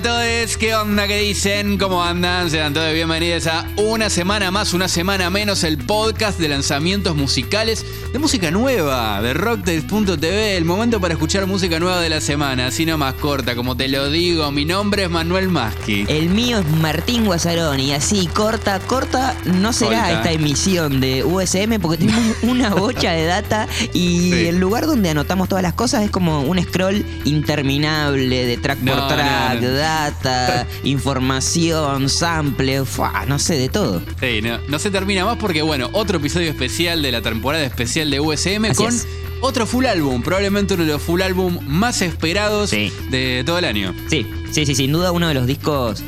[0.00, 1.06] a todos, ¿qué onda?
[1.06, 1.76] ¿Qué dicen?
[1.76, 2.48] ¿Cómo andan?
[2.50, 7.84] Sean todos bienvenidos a una semana más, una semana menos, el podcast de lanzamientos musicales
[8.12, 12.86] de música nueva, de rocktails.tv, el momento para escuchar música nueva de la semana, así
[12.86, 16.06] no más corta, como te lo digo, mi nombre es Manuel Maschi.
[16.08, 21.98] El mío es Martín Guasaroni, así corta, corta, no será esta emisión de USM porque
[21.98, 24.46] tenemos una bocha de data y Sí.
[24.46, 28.92] el lugar donde anotamos todas las cosas es como un scroll interminable de track No,
[28.96, 29.89] por track, no, no.
[29.90, 34.00] Data, información, sample, fuá, no sé, de todo.
[34.20, 38.10] Sí, no, no se termina más porque, bueno, otro episodio especial de la temporada especial
[38.10, 39.06] de USM Así con es.
[39.40, 42.92] otro full álbum, probablemente uno de los full álbum más esperados Sí.
[43.10, 43.92] de todo el año.
[44.08, 46.02] Sí, sí, sí, sin duda uno de los discos.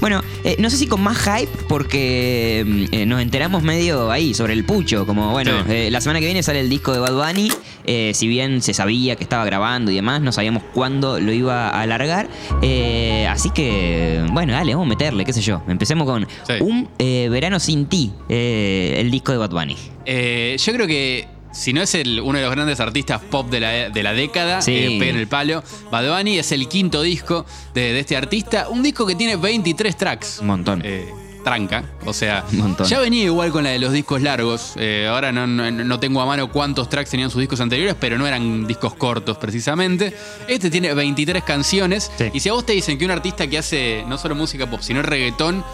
[0.00, 4.34] Bueno, eh, no sé si con más hype, porque mm, eh, nos enteramos medio ahí
[4.34, 5.06] sobre el pucho.
[5.06, 5.72] Como, bueno, Sí.
[5.72, 7.50] eh, la semana que viene sale el disco de Bad Bunny.
[7.88, 11.68] eh, si bien se sabía que estaba grabando y demás, no sabíamos cuándo lo iba
[11.70, 12.28] a alargar.
[12.62, 15.62] eh, así que, bueno, dale, vamos a meterle, qué sé yo.
[15.68, 16.54] Empecemos con Sí.
[16.60, 19.76] Un Verano Sin Ti, eh, el disco de Bad Bunny.
[20.04, 21.26] Eh, yo creo que
[21.56, 24.60] si no es el, uno de los grandes artistas pop de la, de la década,
[24.62, 24.72] Sí.
[24.74, 25.62] eh, pega en el palo.
[25.90, 28.68] Bad Bunny es el quinto disco de, de este artista.
[28.68, 30.38] Un disco que tiene 23 tracks.
[30.40, 30.82] Un montón.
[30.84, 31.08] Eh,
[31.44, 31.84] tranca.
[32.04, 32.44] O sea,
[32.88, 34.72] ya venía igual con la de los discos largos.
[34.76, 38.18] Eh, ahora no, no- no tengo a mano cuántos tracks tenían sus discos anteriores, pero
[38.18, 40.12] no eran discos cortos precisamente.
[40.48, 42.10] Este tiene 23 canciones.
[42.18, 42.24] Sí.
[42.34, 44.80] Y si a vos te dicen que un artista que hace no solo música pop,
[44.82, 45.64] sino reggaetón,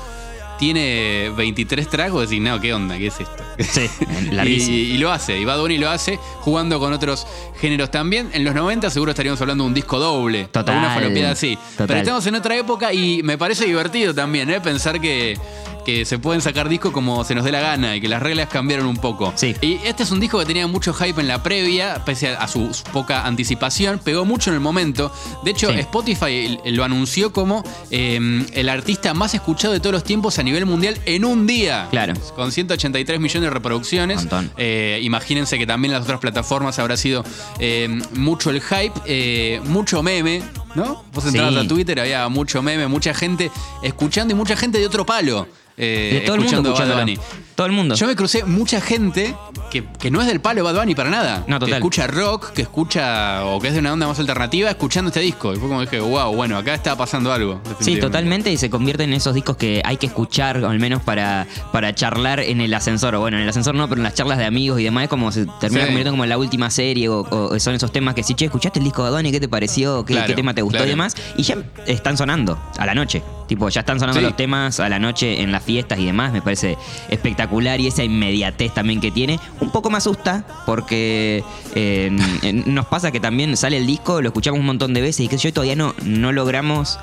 [0.63, 2.97] tiene 23 tracks, vos decís, no, ¿qué onda?
[2.97, 3.43] ¿Qué es esto?
[3.59, 3.91] Sí,
[4.31, 4.77] y, larguísimo.
[4.77, 7.27] y lo hace, y Bad Bunny lo hace, jugando con otros
[7.61, 8.31] géneros también.
[8.33, 10.45] En los 90 seguro estaríamos hablando de un disco doble.
[10.53, 11.57] Total, o una falopeada así.
[11.73, 11.89] total.
[11.89, 14.61] Pero estamos en otra época y me parece divertido también, ¿eh?
[14.61, 15.37] Pensar que,
[15.85, 18.49] que se pueden sacar discos como se nos dé la gana y que las reglas
[18.49, 19.33] cambiaron un poco.
[19.37, 19.55] Sí.
[19.61, 22.49] Y este es un disco que tenía mucho hype en la previa, pese a, a
[22.49, 25.13] su, su poca anticipación, pegó mucho en el momento.
[25.45, 25.79] De hecho, Sí.
[25.79, 30.67] Spotify lo anunció como eh, el artista más escuchado de todos los tiempos a nivel
[30.67, 31.89] mundial en un día.
[31.91, 32.15] Claro.
[32.35, 34.17] Con 183 millones de reproducciones.
[34.19, 34.51] Montón.
[34.57, 37.25] Eh, imagínense que también las otras plataformas habrá sido
[37.59, 40.43] eh, mucho el hype, eh, mucho meme,
[40.75, 41.05] ¿no?
[41.13, 41.61] Vos entrabas Sí.
[41.61, 43.51] a Twitter, había mucho meme, mucha gente
[43.83, 45.47] escuchando y mucha gente de otro palo.
[45.79, 47.01] eh, De todo el mundo escuchando Bad.
[47.03, 47.19] Bunny.
[47.63, 47.95] Todo el mundo.
[47.95, 49.37] Yo me crucé mucha gente
[49.71, 51.45] que, que no es del palo Bad Bunny para nada.
[51.47, 51.75] No, Que total.
[51.75, 55.53] escucha rock, que escucha, o que es de una onda más alternativa, escuchando este disco.
[55.53, 57.61] Y fue como dije, wow, bueno, acá está pasando algo.
[57.79, 61.47] Sí, totalmente, y se convierte en esos discos que hay que escuchar, al menos para,
[61.73, 63.15] para charlar en el ascensor.
[63.15, 65.11] O bueno, en el ascensor no, pero en las charlas de amigos y demás, es
[65.11, 65.87] como se termina Sí.
[65.87, 68.81] convirtiendo como en la última serie, o, o son esos temas que si, che, ¿escuchaste
[68.81, 69.31] el disco de Donny?
[69.31, 70.05] ¿Qué te pareció?
[70.05, 70.87] ¿Qué, Claro, qué tema te gustó claro.
[70.89, 71.15] y demás?
[71.37, 71.57] Y ya
[71.87, 73.23] están sonando a la noche.
[73.47, 74.25] Tipo, ya están sonando Sí.
[74.27, 76.33] los temas a la noche en las fiestas y demás.
[76.33, 76.77] Me parece
[77.09, 79.39] espectacular y esa inmediatez también que tiene.
[79.61, 81.45] Un poco me asusta porque
[81.75, 82.11] eh,
[82.43, 85.29] eh, nos pasa que también sale el disco, lo escuchamos un montón de veces y
[85.29, 86.99] que yo todavía no, no logramos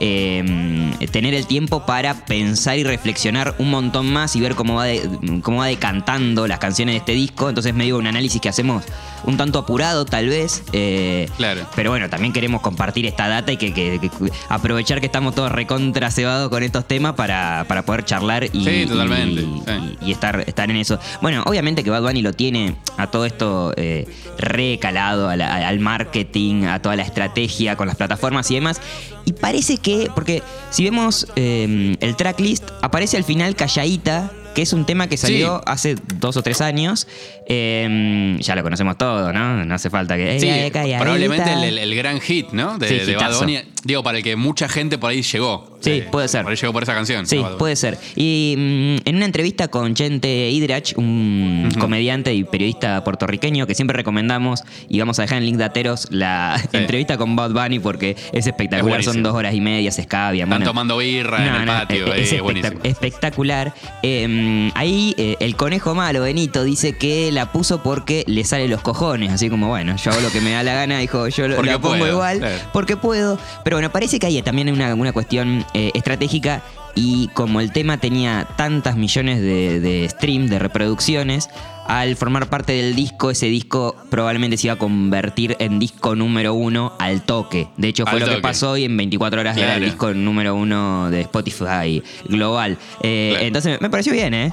[0.00, 4.84] eh, tener el tiempo para pensar y reflexionar un montón más y ver cómo va,
[4.84, 5.08] de-
[5.42, 7.48] cómo va decantando las canciones de este disco.
[7.48, 8.84] Entonces me digo un análisis que hacemos
[9.24, 10.62] un tanto apurado tal vez.
[10.72, 11.66] eh, Claro.
[11.74, 14.10] pero bueno, también queremos compartir esta data y que, que- que
[14.48, 18.86] aprovechar que estamos todos recontra cebados con estos temas para, para poder charlar y, Sí,
[18.86, 19.96] totalmente, y- sí.
[20.02, 20.98] y- y estar, estar en eso.
[21.22, 24.06] Bueno, obviamente que Bad Bunny lo tiene a todo esto eh,
[24.38, 28.80] recalado, a la- al marketing, a toda la estrategia con las plataformas y demás.
[29.24, 34.72] Y parece que, porque si vemos eh, el tracklist, aparece al final Calladita, que es
[34.72, 35.62] un tema que salió Sí.
[35.66, 37.06] hace dos o tres años.
[37.46, 39.64] Eh, ya lo conocemos todo, ¿no?
[39.64, 40.40] No hace falta que...
[40.40, 40.98] Sí, "Eh, calladita".
[41.00, 42.78] probablemente el, el- el gran hit, ¿no?
[42.78, 43.38] De, Sí, de Bad.
[43.38, 43.58] Bunny.
[43.84, 45.76] Digo, para el que mucha gente por ahí llegó.
[45.80, 46.42] Sí, Eh, puede ser.
[46.42, 47.26] Por ahí llegó por esa canción.
[47.26, 47.98] Sí, puede ser.
[48.16, 53.94] Y mm, en una entrevista con Chente Hidrach, un comediante y periodista puertorriqueño que siempre
[53.96, 56.76] recomendamos, y vamos a dejar en link de Ateros la Sí.
[56.78, 59.00] entrevista con Bad Bunny porque es espectacular.
[59.00, 60.48] Es Son dos horas y media, se escabian.
[60.48, 60.70] Están bueno.
[60.70, 62.14] tomando birra en el no, patio.
[62.14, 62.40] es, eh,
[62.82, 63.74] es espectacular.
[64.02, 68.80] Eh, ahí eh, el conejo malo, Benito, dice que la puso porque le sale los
[68.80, 69.32] cojones.
[69.32, 71.78] Así como, bueno, yo hago lo que me da la gana, dijo, yo lo, la
[71.78, 72.58] pongo puedo, igual claro.
[72.72, 73.38] porque puedo.
[73.62, 76.62] Pero bueno, parece que hay también una, una cuestión eh, estratégica.
[76.94, 81.48] Y como el tema tenía tantas millones de, de stream, de reproducciones,
[81.86, 86.54] al formar parte del disco, ese disco probablemente se iba a convertir en disco número
[86.54, 87.68] uno al toque.
[87.76, 90.54] De hecho, fue Al lo que pasó y en 24 horas era el disco número
[90.54, 92.78] uno de Spotify global.
[93.02, 93.46] Eh, Claro.
[93.46, 94.52] Entonces, me pareció bien, ¿eh?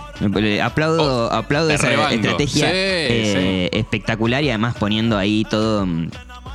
[0.61, 2.15] Aplaudo, Oh, aplaudo esa rebanco.
[2.15, 5.87] estrategia Sí, eh, espectacular y además poniendo ahí todo.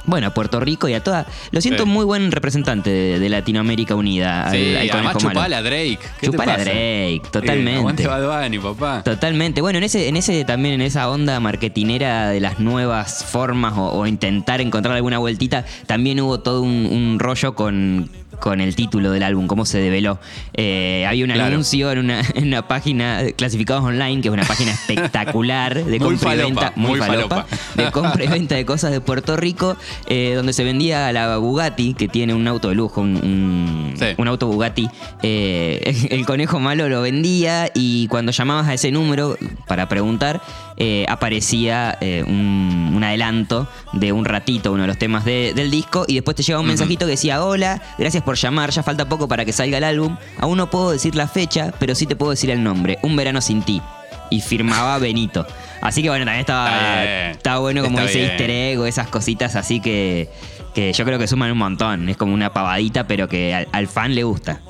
[0.07, 1.27] Bueno, a Puerto Rico y a toda.
[1.51, 1.89] Lo siento Sí.
[1.89, 4.51] muy buen representante de, de Latinoamérica Unida.
[4.51, 5.31] Sí, al además Conejo Malo.
[5.31, 5.99] chupala a Drake.
[5.99, 6.65] ¿Qué te Chupala a pasa?
[6.71, 7.77] Drake, Sí, totalmente.
[7.79, 9.03] aguante Bad Bunny, papá.
[9.05, 9.61] Totalmente.
[9.61, 13.87] Bueno, en ese, en ese también, en esa onda marketinera de las nuevas formas o,
[13.93, 18.09] o intentar encontrar alguna vueltita, también hubo todo un, un rollo con
[18.41, 20.19] con el título del álbum, cómo se develó.
[20.55, 21.47] Eh, había un Claro.
[21.53, 24.71] anuncio en una, en una página clasificados online, que es una página
[25.11, 27.57] espectacular de compra y venta, muy, muy falopa, falopa.
[27.83, 29.77] de compra y venta de cosas de Puerto Rico,
[30.09, 34.07] eh, donde se vendía la Bugatti, que tiene un auto de lujo, un, un- Sí.
[34.19, 34.89] un auto Bugatti.
[35.23, 39.37] Eh, el conejo malo lo vendía y cuando llamabas a ese número
[39.67, 40.41] para preguntar,
[40.79, 45.71] eh, aparecía eh, un, un adelanto de un ratito, uno de los temas de- del
[45.71, 49.09] disco, y después te llegaba un mensajito que decía, hola, gracias por llamar, ya falta
[49.09, 52.15] poco para que salga el álbum, aún no puedo decir la fecha, pero sí te
[52.17, 53.81] puedo decir el nombre, Un verano sin ti.
[54.29, 55.47] Y firmaba Benito.
[55.81, 58.31] Así que bueno, también estaba, Está bueno como Está bien.
[58.31, 60.29] easter egg o esas cositas así que,
[60.75, 62.09] que yo creo que suman un montón.
[62.09, 64.61] Es como una pavadita, pero que al, al fan le gusta.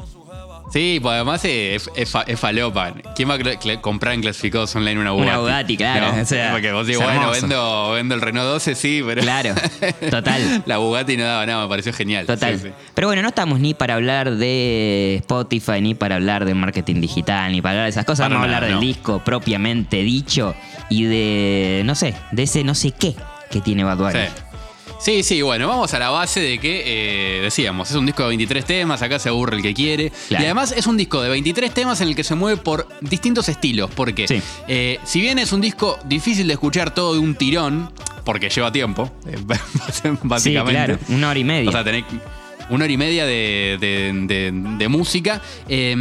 [0.73, 2.93] Sí, pues además es, es, es falopa.
[3.15, 5.31] ¿Quién va a comprar en clasificados online una Bugatti?
[5.31, 9.03] Una Bugatti, claro, o sea, porque vos decís, bueno, vendo, vendo el Renault 12, sí,
[9.07, 9.23] pero.
[9.23, 9.55] Claro,
[10.11, 10.63] total.
[10.67, 12.27] La Bugatti no daba nada, me pareció genial.
[12.27, 12.59] Total.
[12.59, 12.73] Sí, sí.
[12.95, 17.53] Pero bueno, no estamos ni para hablar de Spotify, ni para hablar de marketing digital,
[17.53, 18.25] ni para hablar de esas cosas.
[18.25, 20.55] Para Vamos a hablar del disco propiamente dicho
[20.91, 23.15] y de, no sé, de ese no sé qué
[23.51, 24.12] que tiene Bad Bunny.
[24.12, 24.43] Sí.
[24.99, 26.83] Sí, sí, bueno, vamos a la base de que,
[27.39, 30.11] eh, decíamos, es un disco de 23 temas, acá se aburre el que quiere.
[30.29, 30.43] Claro.
[30.43, 33.49] Y además es un disco de 23 temas en el que se mueve por distintos
[33.49, 34.41] estilos, porque Sí.
[34.69, 37.93] eh, si bien es un disco difícil de escuchar todo de un tirón,
[38.25, 39.37] porque lleva tiempo, eh,
[40.23, 40.41] básicamente.
[40.41, 41.69] Sí, claro, una hora y media.
[41.69, 42.05] O sea, tenés
[42.71, 45.41] una hora y media de, de- de- de música.
[45.69, 45.95] Eh,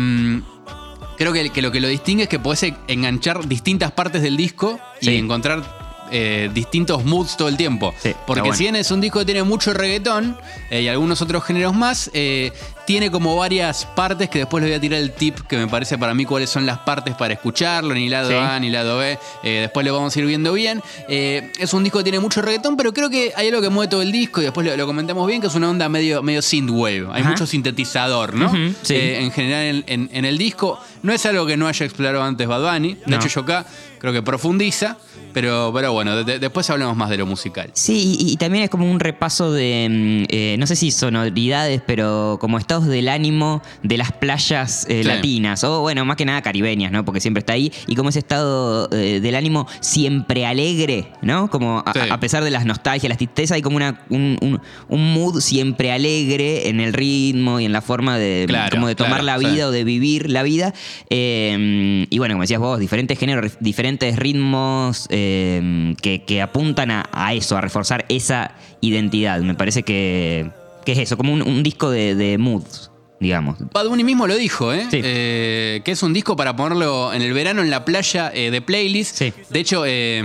[1.17, 4.79] creo que, que lo que lo distingue es que podés enganchar distintas partes del disco
[5.01, 5.11] Sí.
[5.11, 7.93] y encontrar eh, distintos moods todo el tiempo.
[8.01, 8.55] Sí, Porque bueno.
[8.55, 10.37] si bien es un disco que tiene mucho reggaetón
[10.69, 12.51] eh, y algunos otros géneros más, eh,
[12.85, 15.97] tiene como varias partes que después les voy a tirar el tip que me parece
[15.97, 18.35] para mí cuáles son las partes para escucharlo, ni lado Sí.
[18.35, 19.17] A ni lado B.
[19.43, 20.81] Eh, después lo vamos a ir viendo bien.
[21.09, 23.89] Eh, es un disco que tiene mucho reggaetón, pero creo que hay algo que mueve
[23.89, 26.41] todo el disco y después lo, lo comentamos bien, que es una onda medio, medio
[26.41, 27.07] synthwave.
[27.11, 27.31] Hay Ajá.
[27.31, 28.51] mucho sintetizador, ¿no?
[28.81, 28.93] Sí.
[28.95, 30.79] Eh, en general en, en- en el disco.
[31.03, 32.95] No es algo que no haya explorado antes Bad Bunny.
[32.95, 33.15] De No.
[33.17, 33.65] hecho, yo acá
[33.99, 34.97] creo que profundiza.
[35.33, 37.69] Pero, pero bueno, de- de- después hablamos más de lo musical.
[37.73, 41.81] Sí, y, y también es como un repaso de, mm, eh, no sé si sonoridades,
[41.85, 45.07] pero como estados del ánimo de las playas eh, Sí.
[45.07, 47.05] latinas, o bueno, más que nada caribeñas, ¿no?
[47.05, 51.49] Porque siempre está ahí, y como ese estado eh, del ánimo siempre alegre, ¿no?
[51.49, 51.99] Como a, Sí.
[52.09, 55.91] a pesar de las nostalgias, las tristezas, hay como una, un, un- un mood siempre
[55.91, 59.47] alegre en el ritmo y en la forma de, Claro, como de tomar claro, la
[59.49, 59.53] sí.
[59.55, 60.73] vida o de vivir la vida.
[61.09, 67.33] Eh, y bueno, como decías vos, diferentes géneros, diferentes ritmos que, que apuntan a, a
[67.33, 68.51] eso, a reforzar esa
[68.81, 69.39] identidad.
[69.41, 70.49] Me parece que,
[70.85, 73.57] que es eso, como un, un disco de, de moods, digamos.
[73.73, 74.87] Bad Bunny mismo lo dijo, ¿eh?
[74.91, 74.99] Sí.
[75.03, 78.61] Eh, que es un disco para ponerlo en el verano en la playa eh, de
[78.61, 79.15] playlist.
[79.17, 79.33] Sí.
[79.49, 80.21] De hecho, eh,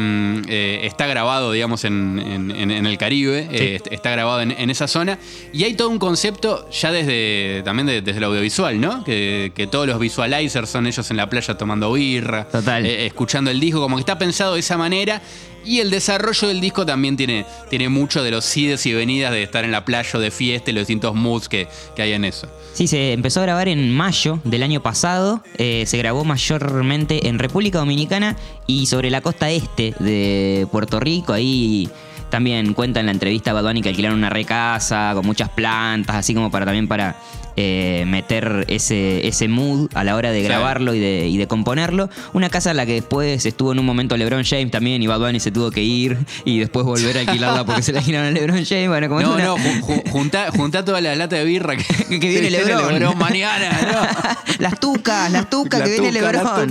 [0.49, 3.49] eh, está grabado, digamos, en, en- el Caribe.
[3.53, 5.19] est- está grabado en, en esa zona.
[5.53, 9.05] Y hay todo un concepto ya desde también de- desde el audiovisual, ¿no?
[9.05, 12.45] Que, que todos los visualizers son ellos en la playa tomando birra.
[12.49, 12.85] Total.
[12.85, 15.23] escuchando el disco, como que está pensado de esa manera.
[15.65, 19.43] Y el desarrollo del disco también tiene, tiene mucho de los ides y venidas de
[19.43, 22.25] estar en la playa o de fiesta y los distintos moods que, que hay en
[22.25, 22.49] eso.
[22.73, 25.43] Sí, se empezó a grabar en mayo del año pasado.
[25.59, 28.37] eh, se grabó mayormente en República Dominicana
[28.67, 31.33] y sobre la costa este de Puerto Rico.
[31.33, 31.89] Ahí
[32.31, 36.17] también cuenta en la entrevista a Bad Bunny que alquilaron una recasa con muchas plantas,
[36.17, 37.17] así como para también para
[37.57, 42.09] eh, meter ese, ese mood a la hora de grabarlo y de, y de componerlo.
[42.33, 45.19] Una casa en la que después estuvo en un momento LeBron James también y Bad
[45.19, 48.31] Bunny se tuvo que ir y después volver a alquilarla porque se la alquilaron a
[48.31, 48.89] LeBron James.
[48.89, 51.77] Bueno, como es No, una- no, ju- ju- junta, junta toda la lata de birra
[51.77, 51.85] que,
[52.21, 53.19] Que viene Lebrón.
[53.19, 54.55] mañana, ¿no?
[54.59, 56.67] las tucas, las tucas La que viene tuca, tuca.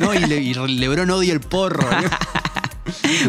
[0.00, 1.82] No, y, Le- y Lebrón odia el porro.
[1.90, 2.08] ¿no?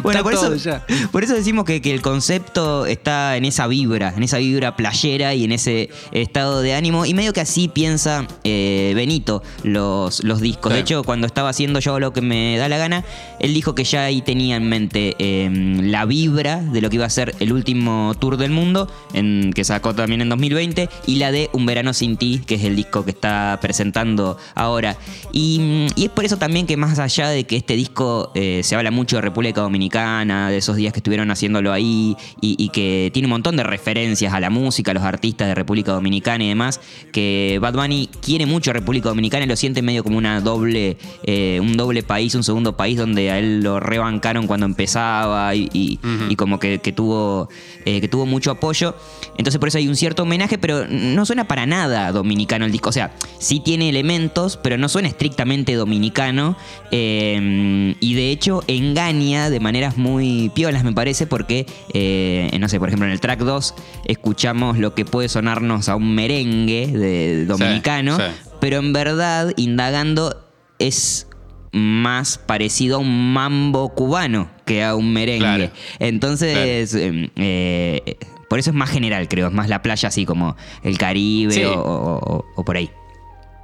[0.01, 0.85] Bueno, Está por eso, ya.
[1.11, 5.33] por eso decimos que, que el concepto está en esa vibra, en esa vibra playera
[5.33, 7.05] y en ese estado de ánimo.
[7.05, 10.71] Y medio que así piensa eh, Benito los, los discos.
[10.71, 10.75] Sí.
[10.75, 13.05] De hecho, cuando estaba haciendo yo lo que me da la gana,
[13.39, 15.49] él dijo que ya ahí tenía en mente eh,
[15.81, 19.63] la vibra de lo que iba a ser el último tour del mundo, en, que
[19.63, 23.03] sacó también en 2020, y la de Un Verano Sin Ti, que es el disco
[23.05, 24.97] que está presentando ahora.
[25.31, 28.75] Y, y es por eso también que más allá de que este disco eh, se
[28.75, 33.09] habla mucho de República Dominicana, de esos días que estuvieron haciéndolo ahí, y, y que
[33.13, 36.47] tiene un montón de referencias a la música, a los artistas de República Dominicana y
[36.47, 36.79] demás,
[37.11, 40.95] que Bad Bunny quiere mucho a República Dominicana y lo siente medio como una doble,
[41.23, 45.67] eh, un doble país, un segundo país donde a él lo rebancaron cuando empezaba y,
[45.73, 46.25] y- Ujú.
[46.29, 47.49] y como que, que tuvo,
[47.85, 48.95] eh, que tuvo mucho apoyo.
[49.37, 52.89] Entonces por eso hay un cierto homenaje, pero no suena para nada dominicano el disco.
[52.89, 56.55] O sea, sí tiene elementos, pero no suena estrictamente dominicano.
[56.91, 62.67] eh, y de hecho engaña combina de maneras muy piolas, me parece, porque, eh, no
[62.69, 63.73] sé, por ejemplo, en el track 2
[64.05, 68.23] escuchamos lo que puede sonarnos a un merengue de, dominicano, sí.
[68.59, 70.45] pero en verdad, indagando,
[70.79, 71.27] es
[71.71, 75.39] más parecido a un mambo cubano que a un merengue.
[75.39, 75.71] Claro.
[75.99, 78.17] Entonces, eh, eh,
[78.49, 81.63] por eso es más general, creo, es más la playa así como el Caribe Sí.
[81.63, 82.89] o, o- o por ahí.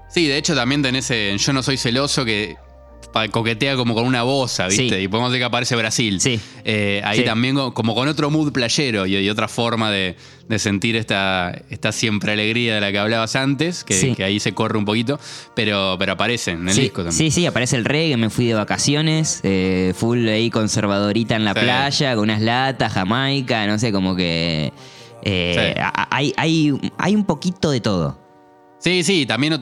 [0.10, 2.55] Sí, de hecho también tenés en Yo no soy celoso que
[3.32, 4.89] coquetea como con una boza, ¿viste?
[4.98, 5.04] Sí.
[5.04, 6.22] Y podemos decir que aparece Brasil.
[6.22, 6.39] Sí.
[6.63, 7.25] Eh, ahí Sí.
[7.25, 10.16] también co- como con otro mood playero y, y otra forma de,
[10.48, 14.77] de sentir esta, esta siempre alegría de la que hablabas antes, que, ahí se corre
[14.77, 15.20] un poquito,
[15.56, 17.13] pero, pero aparece en el disco también.
[17.13, 21.56] Sí, sí, aparece el reggae, me fui de vacaciones, eh, full ahí conservadorita en la
[21.56, 24.72] playa, con unas latas, Jamaica, no sé, como que...
[25.24, 25.75] eh,
[26.12, 28.20] hay, hay, hay un poquito de todo.
[28.80, 29.54] Sí, sí, también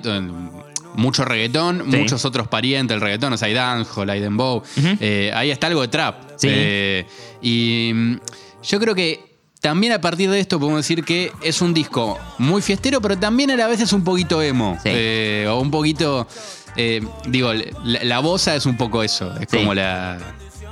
[0.98, 1.98] mucho reggaetón, Sí.
[1.98, 4.64] muchos otros parientes del reggaetón, o sea, hay dancehall, hay dembow,
[5.00, 6.16] eh, ahí está algo de trap.
[6.38, 6.48] Sí.
[6.50, 7.06] Eh,
[7.42, 8.16] y mm,
[8.64, 12.62] yo creo que también a partir de esto podemos decir que es un disco muy
[12.62, 14.90] fiestero, pero también a la vez es un poquito emo, Sí.
[14.92, 16.28] eh, o un poquito,
[16.76, 20.18] eh, digo, la, la bosa es un poco eso, es como la,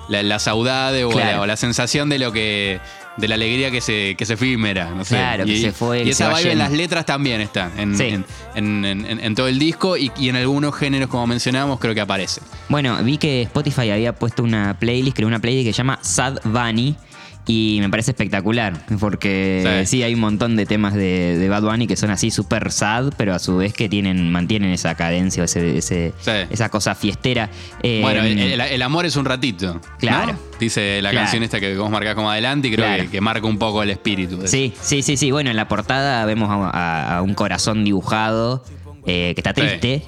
[0.09, 1.31] la, la saudade o, Claro.
[1.37, 2.79] la, o la sensación de lo que...
[3.17, 5.15] De la alegría que se, que se efímera, no sé.
[5.15, 7.69] Claro, que y, se fue, y que esa vibe en las letras también está.
[7.77, 8.19] En, Sí.
[8.55, 12.41] en- todo el disco y, y en algunos géneros, como mencionábamos, creo que aparece.
[12.69, 16.39] Bueno, vi que Spotify había puesto una playlist, creó una playlist que se llama Sad
[16.43, 16.95] Bunny.
[17.45, 19.97] Y me parece espectacular, porque Sí.
[19.97, 23.11] sí, hay un montón de temas de, de Bad Bunny que son así súper sad,
[23.17, 26.31] pero a su vez que tienen, mantienen esa cadencia, o ese, ese- Sí.
[26.49, 27.49] esa cosa fiestera.
[27.81, 29.73] Eh, bueno, el, el- el amor es un ratito.
[29.73, 29.81] ¿no?
[29.99, 30.37] Claro.
[30.57, 31.25] Dice la Claro.
[31.25, 33.03] canción esta que vos marcás como adelante y creo Claro.
[33.03, 34.37] que, que marca un poco el espíritu.
[34.37, 34.47] de.
[34.47, 35.31] Sí, sí, sí, sí.
[35.31, 38.63] Bueno, en la portada vemos a, a- a un corazón dibujado
[39.05, 40.01] eh, que está triste,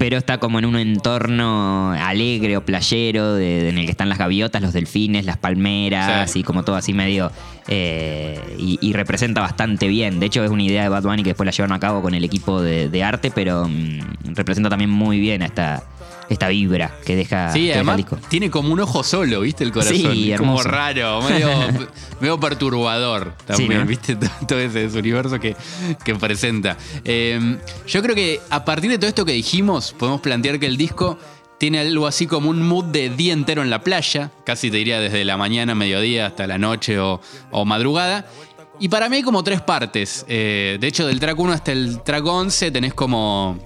[0.00, 4.08] pero está como en un entorno alegre o playero de- de- en el que están
[4.08, 6.38] las gaviotas, los delfines, las palmeras Sí.
[6.40, 7.30] y como todo así medio...
[7.68, 10.18] eh, y, y representa bastante bien.
[10.18, 12.14] De hecho, es una idea de Bad Bunny que después la llevaron a cabo con
[12.14, 15.84] el equipo de, de arte, pero mm, representa también muy bien a esta,
[16.30, 18.18] esta vibra que deja, Sí, que deja el además disco.
[18.28, 19.64] tiene como un ojo solo, ¿viste?
[19.64, 19.96] El corazón.
[19.96, 21.48] Sí, Es como raro, medio,
[22.20, 23.84] medio perturbador también, Sí, ¿no?
[23.86, 24.16] ¿viste?
[24.48, 25.54] Todo, ese, ese universo que,
[26.04, 26.76] que presenta.
[27.04, 30.76] Eh, yo creo que a partir de todo esto que dijimos, podemos plantear que el
[30.76, 31.18] disco
[31.58, 34.98] tiene algo así como un mood de día entero en la playa, casi te diría
[35.00, 37.20] desde la mañana, mediodía, hasta la noche o,
[37.50, 38.26] o madrugada.
[38.78, 40.24] Y para mí hay como tres partes.
[40.26, 43.58] Eh, de hecho, del track 1 hasta el track 11 tenés como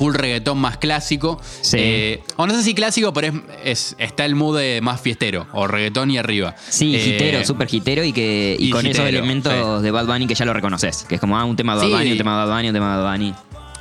[0.00, 1.38] full reggaetón más clásico.
[1.60, 1.76] Sí.
[1.78, 5.46] Eh, o no sé si clásico, pero es, es- está el mood de más fiestero,
[5.52, 6.54] o reggaetón y arriba.
[6.70, 9.82] Sí, Eh, hitero, súper hitero y que y, y con esos elementos sí.
[9.84, 11.04] de Bad Bunny que ya lo reconoces.
[11.06, 11.92] Que es como, ah, un tema de Bad Sí.
[11.92, 13.34] Bunny, un tema de Bad Bunny, un tema de Bad Bunny.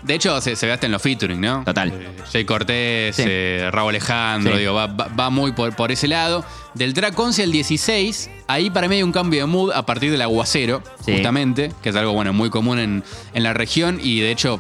[0.03, 1.63] De hecho, se, se ve hasta en los featuring, ¿no?
[1.65, 1.89] Total.
[1.89, 3.23] Eh, Jay Cortés, Sí.
[3.25, 4.59] eh, Raúl Alejandro, Sí.
[4.59, 6.43] digo, va, va- va muy por, por ese lado.
[6.73, 10.11] Del track 11 al 16, ahí para mí hay un cambio de mood a partir
[10.11, 11.13] del aguacero, Sí.
[11.13, 14.59] justamente, que es algo bueno muy común en, en la región y de hecho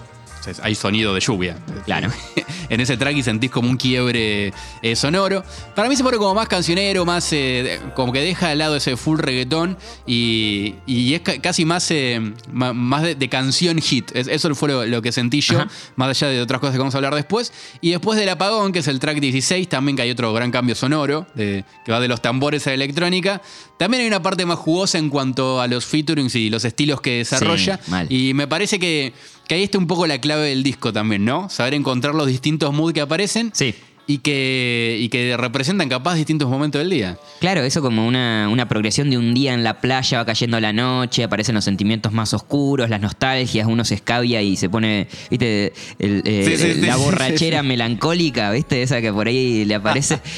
[0.61, 1.57] hay sonido de lluvia.
[1.85, 2.09] Claro.
[2.69, 5.43] en ese track y sentís como un quiebre eh, sonoro.
[5.75, 8.95] Para mí se pone como más cancionero, más eh, como que deja de lado ese
[8.95, 12.19] full reggaetón y, y es ca- casi más, eh,
[12.51, 14.11] más de, de canción hit.
[14.15, 15.69] Es- eso fue lo, lo que sentí yo, Ajá.
[15.95, 17.51] más allá de otras cosas que vamos a hablar después.
[17.81, 20.75] Y después del apagón, que es el track 16, también que hay otro gran cambio
[20.75, 23.41] sonoro, de- que va de los tambores a la electrónica.
[23.77, 27.17] También hay una parte más jugosa en cuanto a los featurings y los estilos que
[27.17, 27.79] desarrolla.
[28.09, 29.13] Y me parece que,
[29.49, 31.49] que ahí está un poco la clave del disco también, ¿no?
[31.49, 33.73] Saber encontrar los distintos moods que aparecen Sí.
[34.09, 37.19] Y que, y que representan capaz distintos momentos del día.
[37.39, 40.73] Claro, eso como una, una progresión de un día en la playa, va cayendo la
[40.73, 45.73] noche, aparecen los sentimientos más oscuros, las nostalgias, uno se escabia y se pone, viste,
[45.99, 49.75] el- eh, Sí, sí, sí, la sí, borrachera melancólica, viste, esa que por ahí le
[49.75, 50.19] aparece.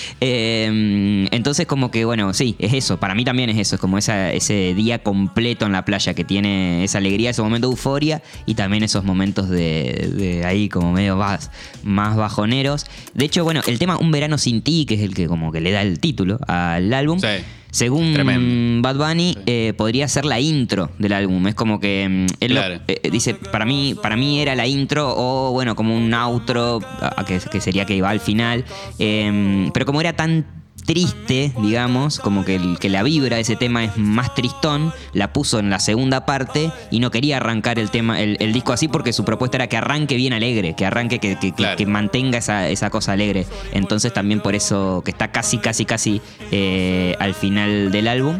[0.43, 3.97] Eh, entonces como que, bueno, sí, es eso, para mí también es eso, es como
[3.97, 8.21] esa, ese día completo en la playa que tiene esa alegría, ese momento de euforia
[8.45, 11.49] y también esos momentos de, de ahí como medio más,
[11.83, 12.85] más bajoneros.
[13.13, 15.61] De hecho, bueno, el tema Un verano sin ti, que es el que como que
[15.61, 17.19] le da el título al álbum.
[17.19, 17.27] Sí.
[17.71, 18.81] Según Tremendo.
[18.81, 21.47] Bad Bunny, eh, podría ser la intro del álbum.
[21.47, 22.81] Es como que mm, él lo- Claro.
[22.87, 26.81] eh, dice, para mí, para mí era la intro o bueno, como un outro,
[27.25, 28.65] que, que sería que iba al final.
[28.99, 30.45] Eh, pero como era tan
[30.85, 35.31] triste, digamos, como que, el- que la vibra de ese tema es más tristón, la
[35.33, 38.87] puso en la segunda parte y no quería arrancar el tema, el, el disco así
[38.87, 41.77] porque su propuesta era que arranque bien alegre, que arranque, que, que- que- Claro.
[41.77, 43.45] que mantenga esa, esa cosa alegre.
[43.73, 46.21] Entonces también por eso que está casi, casi, casi
[46.51, 48.39] eh, al final del álbum.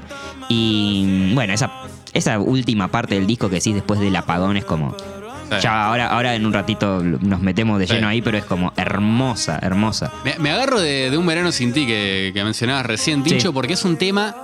[0.50, 1.72] Y bueno, esa,
[2.14, 4.96] esa última parte del disco que decís después del apagón es como
[5.58, 5.64] Sí.
[5.64, 7.94] Ya ahora, ahora en un ratito nos metemos de Sí.
[7.94, 10.12] lleno ahí, pero es como hermosa, hermosa.
[10.24, 13.30] Me, me agarro de, de un verano sin ti que, que mencionabas recién, Sí.
[13.32, 14.36] Tincho, porque es un tema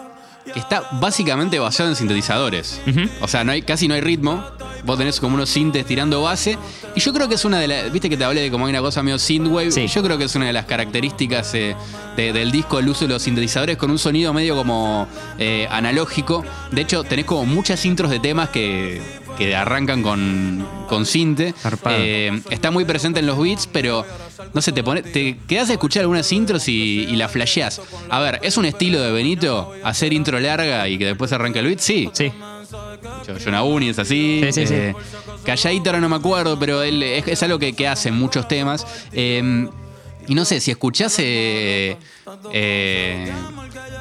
[0.54, 2.80] que está básicamente basado en sintetizadores.
[3.22, 4.44] O sea, no hay, casi no hay ritmo.
[4.86, 6.58] Vos tenés como unos sintes tirando base.
[6.96, 7.92] Y yo creo que es una de las.
[7.92, 9.72] Viste que te hablé de como hay una cosa medio synthwave.
[9.72, 9.88] Sí.
[9.88, 11.76] Yo creo que es una de las características eh,
[12.16, 15.06] de- del disco el uso de los sintetizadores con un sonido medio como
[15.38, 16.46] eh, analógico.
[16.72, 19.02] De hecho, tenés como muchas intros de temas que,
[19.38, 21.54] que arrancan con, con sinte.
[21.90, 24.06] Eh, está muy presente en los beats, pero
[24.54, 27.82] no sé, te, pone, te quedas a escuchar algunas intros y, y la flasheás.
[28.10, 31.68] A ver, ¿es un estilo de Benito hacer intro larga y que después arranque el
[31.68, 31.80] beat?
[31.80, 32.10] Sí.
[32.14, 32.32] Sí.
[33.44, 34.42] Jonah Uni es así.
[34.46, 34.74] Sí, sí, sí.
[34.74, 34.96] Eh,
[35.46, 38.48] Calladito ahora no me acuerdo, pero él es, es algo que, que hace en muchos
[38.48, 38.86] temas.
[39.14, 39.68] Eh,
[40.28, 41.98] y no sé, si escuchás, eh,
[42.52, 43.32] eh,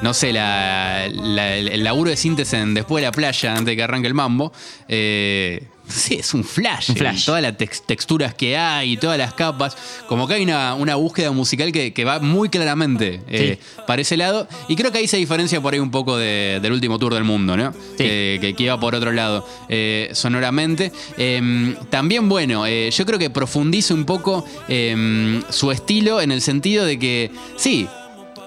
[0.01, 3.83] no sé, la- la- el, laburo de síntesis después de la playa, antes de que
[3.83, 4.51] arranque el mambo,
[4.87, 6.89] eh, sí, es un flash.
[6.91, 7.25] Un flash.
[7.25, 9.75] Todas las tex- texturas que hay y todas las capas.
[10.07, 14.17] Como que hay una, una búsqueda musical que, que va muy claramente eh, para ese
[14.17, 14.47] lado.
[14.67, 17.23] Y creo que ahí se diferencia por ahí un poco de- del último tour del
[17.23, 17.71] mundo, ¿no?
[17.73, 17.97] Sí.
[17.97, 20.91] Que, que, que iba por otro lado eh, sonoramente.
[21.17, 26.41] Eh, también, bueno, eh, yo creo que profundiza un poco eh, su estilo en el
[26.41, 27.87] sentido de que, sí.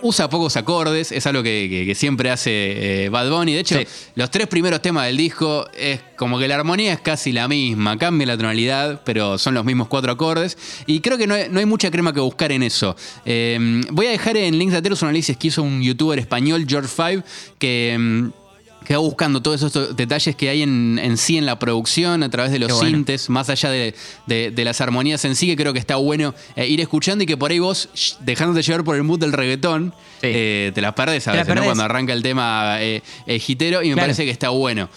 [0.03, 3.53] Usa pocos acordes, es algo que, que- que siempre hace eh, Bad Bunny.
[3.55, 3.87] De hecho, Sí.
[4.15, 7.99] los tres primeros temas del disco es como que la armonía es casi la misma,
[7.99, 10.57] cambia la tonalidad, pero son los mismos cuatro acordes.
[10.87, 12.97] Y creo que no hay, no hay mucha crema que buscar en eso.
[13.25, 16.89] Eh, voy a dejar en links lateros un análisis que hizo un youtuber español, George
[16.89, 17.23] Five,
[17.59, 18.31] que.
[18.91, 22.29] Que va buscando todos esos detalles que hay en, en sí en la producción a
[22.29, 22.89] través de los bueno.
[22.97, 23.95] sintes, más allá de,
[24.27, 27.27] de- de las armonías en sí, que creo que está bueno eh, ir escuchando y
[27.29, 30.27] que por ahí vos, dejándote llevar por el mood del reggaetón, Sí.
[30.35, 31.63] eh, te las perdés a veces, ¿no?
[31.63, 34.07] Cuando arranca el tema eh, eh, hitero y me Claro.
[34.09, 34.91] parece que está bueno.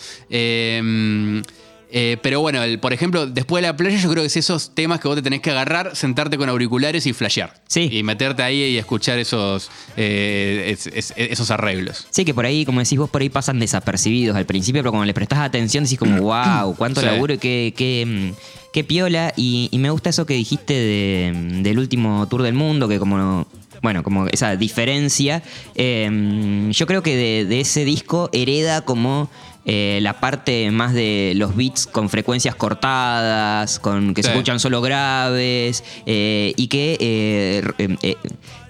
[1.96, 4.74] Eh, pero bueno, el- por ejemplo, después de la playa yo creo que es esos
[4.74, 7.54] temas que vos te tenés que agarrar, sentarte con auriculares y flashear.
[7.68, 7.88] Sí.
[7.92, 12.08] Y meterte ahí y escuchar esos, eh, es- es- esos arreglos.
[12.10, 15.06] Sí, que por ahí, como decís vos, por ahí pasan desapercibidos al principio, pero cuando
[15.06, 17.06] le prestás atención decís como, wow, cuánto Sí.
[17.06, 19.32] laburo y qué, qué, mm, qué piola.
[19.38, 23.46] Y, y me gusta eso que dijiste de- del último tour del mundo, que como...
[23.84, 25.44] Bueno, como esa diferencia.
[25.76, 29.30] Eh, yo creo que de, de ese disco hereda como
[29.66, 34.82] eh, la parte más de los beats con frecuencias cortadas, con que se escuchan solo
[34.82, 38.16] graves eh, y que, eh, eh,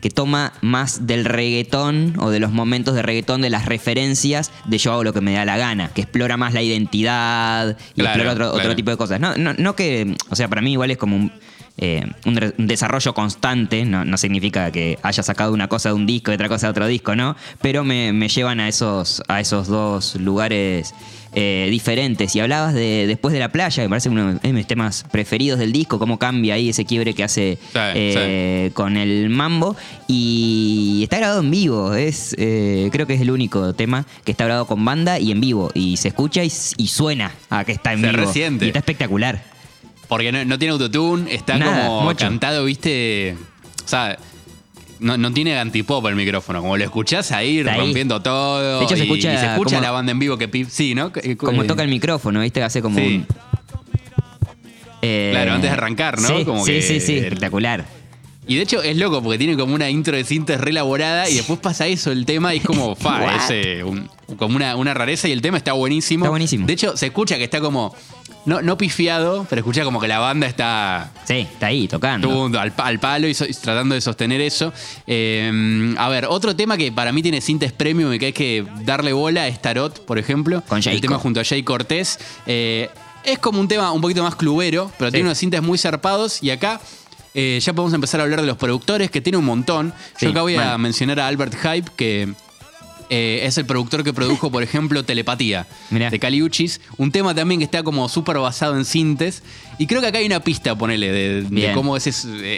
[0.01, 4.77] que toma más del reggaetón o de los momentos de reggaetón, de las referencias de
[4.77, 8.21] yo hago lo que me da la gana, que explora más la identidad y Claro,
[8.21, 9.19] explora otro, otro tipo de cosas.
[9.19, 11.31] No, no, no que, o sea, para mí igual es como un,
[11.77, 16.31] eh, un desarrollo constante, no, no significa que haya sacado una cosa de un disco
[16.31, 17.35] y otra cosa de otro disco, ¿no?
[17.61, 20.93] Pero me, me llevan a esos, a esos dos lugares
[21.33, 22.35] eh, diferentes.
[22.35, 25.57] Y hablabas de Después de la playa, que me parece uno de mis temas preferidos
[25.57, 29.75] del disco, cómo cambia ahí ese quiebre que hace Sí, eh, con el mambo.
[30.07, 34.67] Y está grabado en vivo, es creo que es el único tema que está grabado
[34.67, 35.71] con banda y en vivo.
[35.73, 38.17] Y se escucha y, y suena a que está en Se vivo.
[38.25, 38.65] resiente.
[38.65, 39.52] Y está espectacular.
[40.13, 42.25] Porque no, no tiene autotune, está Nada, como mucho.
[42.25, 43.35] cantado, viste.
[43.83, 44.17] O sea,
[44.99, 46.61] no, no tiene antipop el micrófono.
[46.61, 47.79] Como lo escuchás ahí, Está ahí.
[47.79, 48.79] rompiendo todo.
[48.79, 50.65] De hecho, se y- escucha y se escucha como- la banda en vivo que pi-
[50.65, 51.11] sí, ¿no?
[51.11, 52.61] Que- Como eh, toca el micrófono, ¿viste?
[52.63, 53.05] Hace como Sí.
[53.27, 53.27] un.
[55.01, 56.27] Eh, Claro, antes de arrancar, ¿no?
[56.29, 57.85] Sí, Como sí, que sí, espectacular.
[58.47, 61.35] Y de hecho es loco porque tiene como una intro de cintas re elaborada y
[61.35, 63.35] después pasa eso, el tema, y es como, fa, What?
[63.35, 66.25] es eh, un- como una, una rareza y el tema está buenísimo.
[66.25, 66.65] Está buenísimo.
[66.67, 67.95] De hecho, se escucha que está como,
[68.45, 72.49] no, no pifiado, pero escucha como que la banda está Sí, está ahí tocando.
[72.59, 74.73] Al, al palo y, so- y tratando de sostener eso.
[75.07, 78.65] Eh, a ver, otro tema que para mí tiene cintas premium y que hay que
[78.81, 80.61] darle bola es Tarot, por ejemplo.
[80.67, 81.01] Con El Jayco.
[81.01, 82.19] tema junto a Jay Cortés.
[82.45, 82.89] Eh,
[83.23, 85.13] es como un tema un poquito más clubero, pero Sí.
[85.13, 86.81] tiene unos cintas muy zarpados y acá.
[87.35, 89.91] eh, ya podemos empezar a hablar de los productores, que tiene un montón.
[90.17, 92.31] Sí, Yo acá voy a mencionar a Albert Hype, que
[93.09, 96.09] eh, es el productor que produjo, por ejemplo, Telepatía Mirá.
[96.09, 96.81] de Caliuchis.
[96.97, 99.43] Un tema también que está como súper basado en sintes.
[99.77, 102.11] Y creo que acá hay una pista, ponele, de, de cómo ese,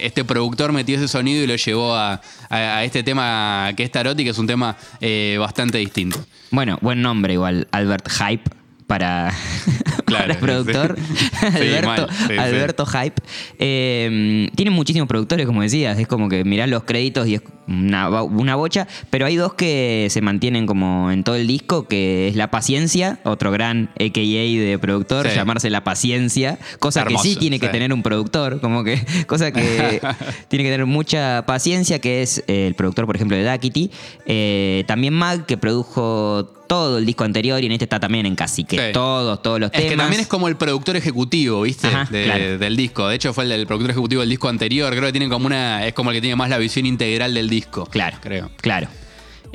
[0.05, 2.13] este productor metió ese sonido y lo llevó a,
[2.49, 6.23] a- a este tema que es Tarot y que es un tema eh, bastante distinto.
[6.51, 8.49] Bueno, buen nombre igual, Albert Hype
[8.87, 9.33] para,
[10.05, 10.97] Claro, para el productor.
[10.99, 11.47] sí.
[11.47, 12.37] Alberto, mal, sí, sí.
[12.37, 13.21] Alberto Hype.
[13.59, 15.97] Eh, tiene muchísimos productores, como decías.
[15.99, 20.07] Es como que mirás los créditos y es una, una bocha, pero hay dos que
[20.11, 24.77] se mantienen como en todo el disco, que es La Paciencia, otro gran AKA de
[24.79, 29.03] productor, llamarse La Paciencia, cosa Hermoso, que sí tiene que tener un productor, como que,
[29.27, 29.99] cosa que
[30.47, 33.91] tiene que tener mucha paciencia, que es el productor, por ejemplo, de Duckity.
[34.27, 38.35] Eh, también Mag, que produjo todo el disco anterior y en este está también en
[38.35, 38.93] casi que Sí.
[38.93, 39.89] todos, todos los Es temas.
[39.91, 41.87] que también es como el productor ejecutivo, ¿viste?
[41.87, 42.57] Ajá, De- claro.
[42.57, 43.07] Del disco.
[43.07, 44.91] De hecho, fue el del productor ejecutivo del disco anterior.
[44.93, 45.85] Creo que tiene como una.
[45.85, 47.85] Es como el que tiene más la visión integral del disco.
[47.85, 48.49] Claro, Creo.
[48.57, 48.87] Claro.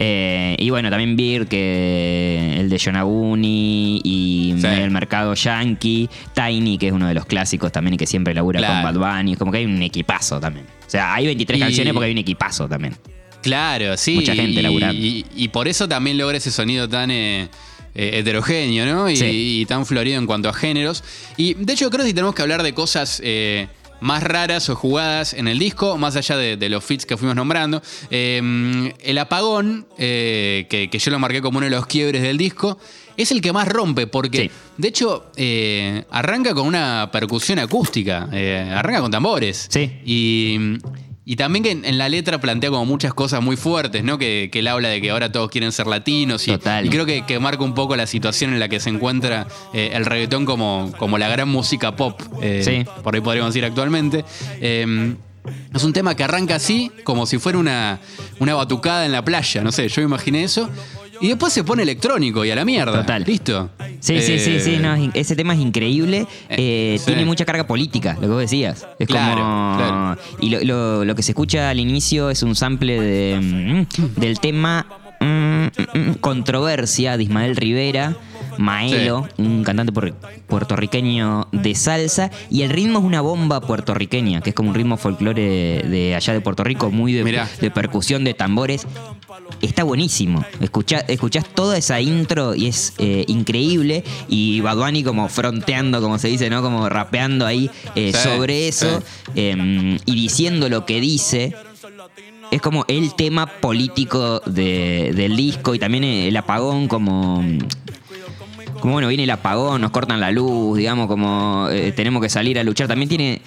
[0.03, 4.67] Eh, y bueno, también Beer, que el de Yonaguni y Sí.
[4.67, 8.61] el mercado Yankee, Tiny, que es uno de los clásicos también y que siempre labura
[8.61, 8.87] Claro.
[8.89, 9.33] con Bad Bunny.
[9.33, 10.65] Es como que hay un equipazo también.
[10.87, 12.97] O sea, hay 23 Y- canciones porque hay un equipazo también.
[13.43, 14.15] Claro, sí.
[14.17, 14.95] Mucha gente y, laburando.
[15.01, 17.49] Y, y por eso también logra ese sonido tan eh,
[17.95, 19.09] eh, heterogéneo, ¿no?
[19.11, 19.61] Y, Sí.
[19.61, 21.03] y tan florido en cuanto a géneros.
[21.37, 23.21] Y de hecho, creo que si tenemos que hablar de cosas.
[23.25, 23.69] eh,
[24.03, 27.37] más raras o jugadas en el disco, más allá de, de los fits que fuimos
[27.37, 27.83] nombrando.
[28.11, 32.39] Eh, el apagón, eh, que, que yo lo marqué como uno de los quiebres del
[32.39, 32.79] disco,
[33.19, 34.51] es el que más rompe, porque Sí.
[34.79, 38.23] de hecho eh, arranca con una percusión acústica,
[38.75, 39.67] arranca con tambores.
[39.69, 39.93] Sí.
[40.07, 40.79] Y,
[41.31, 44.19] y también que en, en la letra plantea como muchas cosas muy fuertes, ¿no?
[44.19, 46.49] Que, que él habla de que ahora todos quieren ser latinos.
[46.49, 46.85] Y, Total.
[46.85, 49.91] y creo que, que marca un poco la situación en la que se encuentra eh,
[49.93, 52.85] el reggaetón como, como la gran música pop, eh, Sí.
[53.05, 54.25] por ahí podríamos decir actualmente.
[54.61, 55.15] Eh,
[55.73, 58.01] es un tema que arranca así, como si fuera una,
[58.41, 60.69] una batucada en la playa, no sé, yo me imaginé eso.
[61.21, 63.01] Y después se pone electrónico y a la mierda.
[63.01, 63.25] Total.
[63.27, 63.71] ¿Listo?
[64.01, 66.27] Sí, sí, sí, Eh, sí, no, es in- ese tema es increíble.
[66.49, 67.07] Eh, Eh, sí.
[67.07, 68.87] Tiene mucha carga política, lo que vos decías.
[68.99, 69.77] Es Claro, como.
[69.77, 70.19] claro.
[70.41, 74.41] Y lo, lo- lo que se escucha al inicio es un sample de, mm, del
[74.41, 74.87] tema
[75.21, 75.69] mm, mm,
[76.11, 78.17] mm, Controversia de Ismael Rivera.
[78.59, 80.15] Maelo, un cantante puer-
[80.47, 84.97] puertorriqueño de salsa, y el ritmo es una bomba puertorriqueña, que es como un ritmo
[84.97, 88.87] folclore de allá de Puerto Rico, muy de, percusión de tambores.
[89.63, 90.45] Está buenísimo.
[90.61, 94.05] Escuchá- escuchás toda esa intro y es eh, increíble.
[94.29, 96.63] Y Bad Bunny como fronteando, como se dice, ¿no?
[96.63, 99.03] Como rapeando ahí eh, Sí, sobre eso
[99.35, 101.55] eh, y diciendo lo que dice.
[102.51, 107.45] Es como el tema político de- del disco y también el apagón como...
[108.81, 112.59] Como bueno, viene el apagón, nos cortan la luz, digamos, como eh, tenemos que salir
[112.59, 112.89] a luchar.
[112.89, 113.43] También tiene.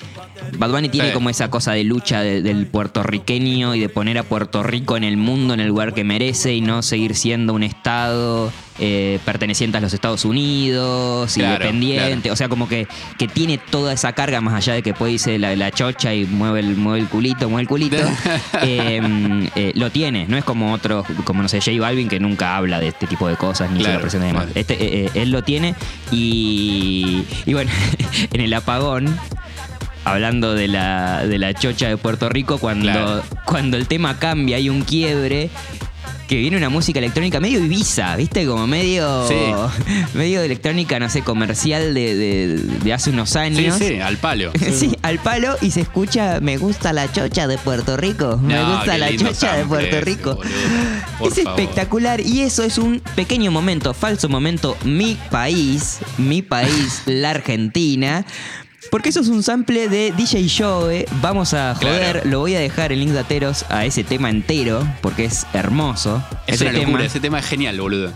[0.57, 1.13] Bad Bunny tiene Sí.
[1.13, 5.03] como esa cosa de lucha de- del puertorriqueño y de poner a Puerto Rico en
[5.03, 9.77] el mundo, en el lugar que merece y no seguir siendo un estado eh, perteneciente
[9.77, 12.31] a los Estados Unidos, Claro, independiente.
[12.31, 15.37] O sea, como que, que tiene toda esa carga, más allá de que puede irse
[15.37, 17.97] la, la chocha y mueve el, mueve el culito, mueve el culito.
[18.61, 22.57] eh, eh, lo tiene, no es como otros, como no sé, J Balvin, que nunca
[22.57, 24.45] habla de este tipo de cosas ni se lo demás.
[24.45, 24.49] claro.
[24.55, 25.75] Este, eh, eh, él lo tiene
[26.11, 27.71] y, y bueno,
[28.33, 29.17] en el apagón,
[30.05, 33.23] hablando de la, de la chocha de Puerto Rico, cuando, Claro.
[33.45, 35.49] cuando el tema cambia, hay un quiebre.
[36.27, 38.45] Que viene una música electrónica medio Ibiza, ¿viste?
[38.45, 39.27] Como medio.
[39.27, 39.35] Sí.
[40.13, 43.77] medio de electrónica, no sé, comercial de, de- de hace unos Sí, años.
[43.77, 44.51] sí, al palo.
[44.73, 48.37] Sí, al palo y se escucha Me gusta la chocha de Puerto Rico.
[48.41, 50.35] Me gusta la chocha de Puerto Rico.
[50.35, 50.53] boludo.
[51.29, 51.59] Es favor.
[51.59, 58.25] espectacular y eso es un pequeño momento, falso momento, mi país, mi país, la Argentina.
[58.93, 61.07] Porque eso es un sample de DJ Joe.
[61.19, 62.29] Vamos a joder, Claro.
[62.29, 66.23] lo voy a dejar en links dateros a ese tema entero, porque es hermoso.
[66.45, 67.03] Es ese una locura, tema.
[67.05, 68.11] ese tema es genial, boludo.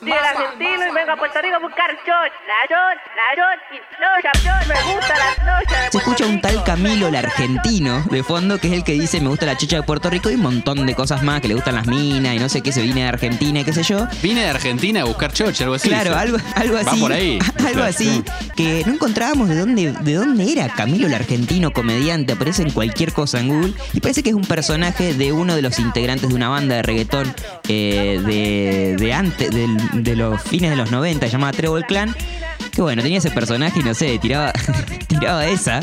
[0.00, 3.60] Soy el argentino y vengo a Puerto Rico a buscar chot, la chot, la chot,
[3.70, 6.64] y chot, me gusta la de Se escucha un tal.
[6.64, 9.82] Camilo el argentino de fondo, que es el que dice me gusta la chocha de
[9.82, 12.48] Puerto Rico y un montón de cosas más, que le gustan las minas y no
[12.48, 14.06] sé qué, se viene de Argentina y qué sé yo.
[14.22, 15.88] Vine de Argentina a buscar chocha, algo así.
[15.88, 17.00] Claro, algo, algo Va así.
[17.00, 17.38] por ahí.
[17.58, 17.84] Algo Claro.
[17.84, 18.24] así.
[18.56, 22.32] Que no encontrábamos de dónde, de dónde era Camilo el argentino comediante.
[22.32, 23.72] Aparece en cualquier cosa en Google.
[23.92, 26.82] Y parece que es un personaje de uno de los integrantes de una banda de
[26.82, 27.32] reggaetón
[27.68, 32.14] eh, de, de antes, del- de, los fines de los 90, llamada Treble Clan.
[32.80, 34.54] Que bueno, tenía ese personaje y no sé, tiraba,
[35.06, 35.80] tiraba esa.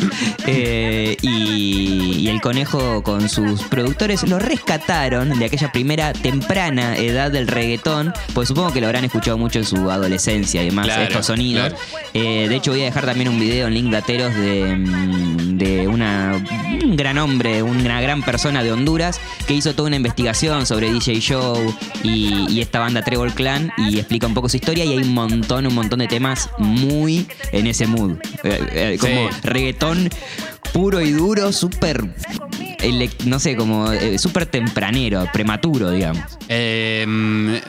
[0.47, 7.29] Eh, y, y el conejo con sus productores lo rescataron de aquella primera temprana edad
[7.29, 8.15] del reggaetón.
[8.33, 11.67] Pues supongo que lo habrán escuchado mucho en su adolescencia y demás, Claro, estos sonidos.
[11.69, 11.85] claro.
[12.15, 15.87] Eh, de hecho, voy a dejar también un video en link dateros de, mm, de
[15.87, 16.43] una,
[16.83, 21.19] un gran hombre, una gran persona de Honduras que hizo toda una investigación sobre DJ
[21.19, 24.97] Show y, y esta banda Treble Clan y explica un poco su historia y hay
[25.03, 26.86] un montón, un montón de temas muy
[27.51, 28.17] en ese mood.
[28.43, 29.37] Eh, eh, como Sí.
[29.43, 30.09] reggaetón
[30.73, 32.03] puro y duro, súper,
[33.25, 36.23] no sé, como eh, súper tempranero, prematuro, digamos.
[36.49, 37.05] Eh,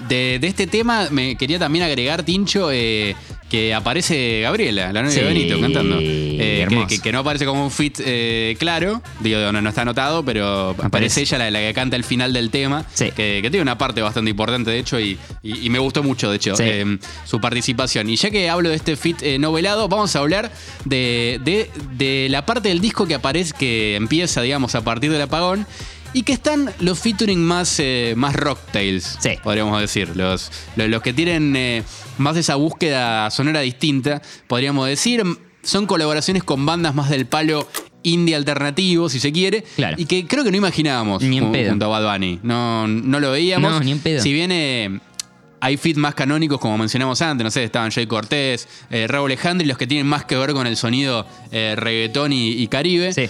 [0.08, 3.16] de, de este tema me quería también agregar, Tincho, eh,
[3.48, 5.96] que aparece Gabriela, la novia Sí, de Benito, cantando.
[6.00, 6.86] Eh, que, hermoso.
[6.86, 10.70] que- que no aparece como un fit eh, claro, digo, no, no está anotado, pero
[10.70, 11.20] aparece, Aparece.
[11.22, 13.06] ella la, la que canta el final del tema, Sí.
[13.06, 16.30] que, que tiene una parte bastante importante, de hecho, y, y- y me gustó mucho,
[16.30, 16.62] de hecho, Sí.
[16.66, 18.08] eh, su participación.
[18.10, 20.52] Y ya que hablo de este fit eh, novelado, vamos a hablar
[20.84, 25.22] de, de- de la parte del disco que aparece, que empieza, digamos, a partir del
[25.22, 25.66] apagón.
[26.14, 29.30] Y que están los featuring más, eh, más rocktails, Sí.
[29.42, 30.16] podríamos decir.
[30.16, 31.82] Los, los, los que tienen eh,
[32.16, 35.22] más esa búsqueda sonora distinta, podríamos decir.
[35.62, 37.68] Son colaboraciones con bandas más del palo
[38.02, 39.64] indie alternativo, si se quiere.
[39.76, 39.96] Claro.
[39.98, 41.70] Y que creo que no imaginábamos Ni en pedo.
[41.70, 42.38] junto a Bad Bunny.
[42.42, 43.70] No, no lo veíamos.
[43.72, 44.22] No, ni en pedo.
[44.22, 44.98] Si bien eh,
[45.60, 49.64] hay fit más canónicos, como mencionamos antes, no sé, estaban Jay Cortés, eh, Raúl Alejandro,
[49.64, 53.12] y los que tienen más que ver con el sonido eh, reggaetón y, y caribe.
[53.12, 53.28] Sí.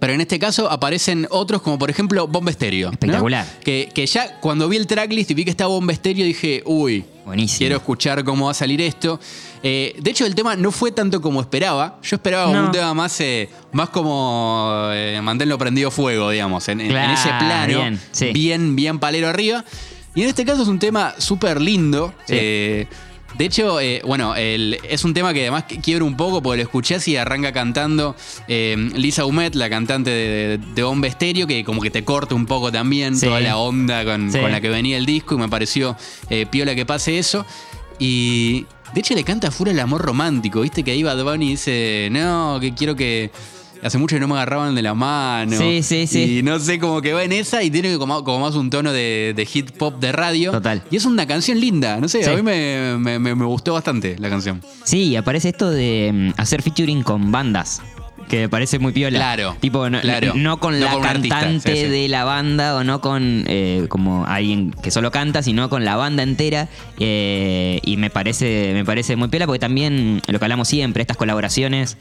[0.00, 2.88] Pero en este caso aparecen otros, como por ejemplo Bomba Estéreo.
[2.88, 2.92] ¿no?
[2.92, 3.44] Espectacular.
[3.64, 7.04] Que, que ya cuando vi el tracklist y vi que estaba Bomba Estéreo, dije, uy,
[7.26, 7.58] Buenísimo.
[7.58, 9.18] quiero escuchar cómo va a salir esto.
[9.62, 11.98] Eh, de hecho, el tema no fue tanto como esperaba.
[12.02, 12.66] Yo esperaba No.
[12.66, 17.66] un tema más, eh, más como eh, manténlo prendido fuego, digamos, en, ese plano.
[17.66, 18.30] bien, sí.
[18.32, 19.64] bien, bien palero arriba.
[20.14, 22.14] Y en este caso es un tema súper lindo.
[22.26, 22.86] Sí.
[23.36, 26.62] De hecho, eh, bueno, el- es un tema que además quiebra un poco porque lo
[26.62, 28.16] escuché así y arranca cantando
[28.48, 32.46] eh, Lisa Humet, la cantante de, de Bomba Estéreo, que como que te corta un
[32.46, 33.26] poco también Sí.
[33.26, 34.38] toda la onda con, Sí.
[34.40, 35.96] con la que venía el disco y me pareció
[36.30, 37.44] eh, piola que pase eso.
[37.98, 42.08] Y de hecho le canta Fura el amor romántico, viste que ahí Bad Bunny dice,
[42.10, 43.30] no, que quiero que...
[43.82, 45.56] Hace mucho que no me agarraban de la mano.
[45.56, 46.38] Sí, sí, sí.
[46.38, 48.92] Y no sé, como que va en esa y tiene como, como más un tono
[48.92, 50.50] de, de hit pop de radio.
[50.50, 50.82] Total.
[50.90, 52.30] Y es una canción linda, no sé, Sí.
[52.30, 54.60] a mí me, me- me- me gustó bastante la canción.
[54.84, 57.80] Sí, aparece esto de mm, hacer featuring con bandas.
[58.28, 59.18] Que me parece muy piola.
[59.18, 60.34] Claro, Tipo, no, claro.
[60.34, 61.88] no con No la con un artista, cantante sí, sí.
[61.88, 65.96] de la banda o no con eh, como alguien que solo canta, sino con la
[65.96, 66.68] banda entera.
[66.98, 71.16] Eh, y me parece, me parece muy piola porque también lo que hablamos siempre, estas
[71.16, 71.96] colaboraciones.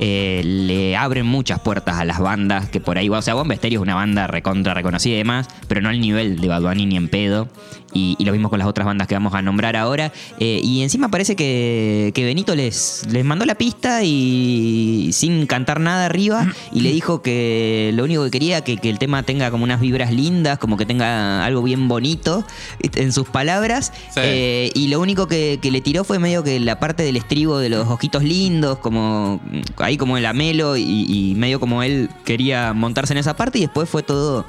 [0.00, 3.18] Eh, le abren muchas puertas a las bandas que por ahí va.
[3.18, 6.48] O sea, Bomba es una banda recontra reconocida y demás, pero no al nivel de
[6.48, 7.48] Bad ni en pedo.
[7.92, 10.12] Y, y lo mismo con las otras bandas que vamos a nombrar ahora.
[10.38, 15.80] Eh, y encima parece que, que Benito les, les mandó la pista y sin cantar
[15.80, 19.50] nada arriba y le dijo que lo único que quería que, que el tema tenga
[19.50, 22.44] como unas vibras lindas, como que tenga algo bien bonito
[22.80, 23.92] en sus palabras.
[24.10, 24.20] Sí.
[24.22, 27.58] Eh, y lo único que, que le tiró fue medio que la parte del estribo
[27.58, 29.40] de los ojitos lindos, como
[29.78, 33.62] ahí como el amelo y, y medio como él quería montarse en esa parte y
[33.62, 34.44] después fue todo,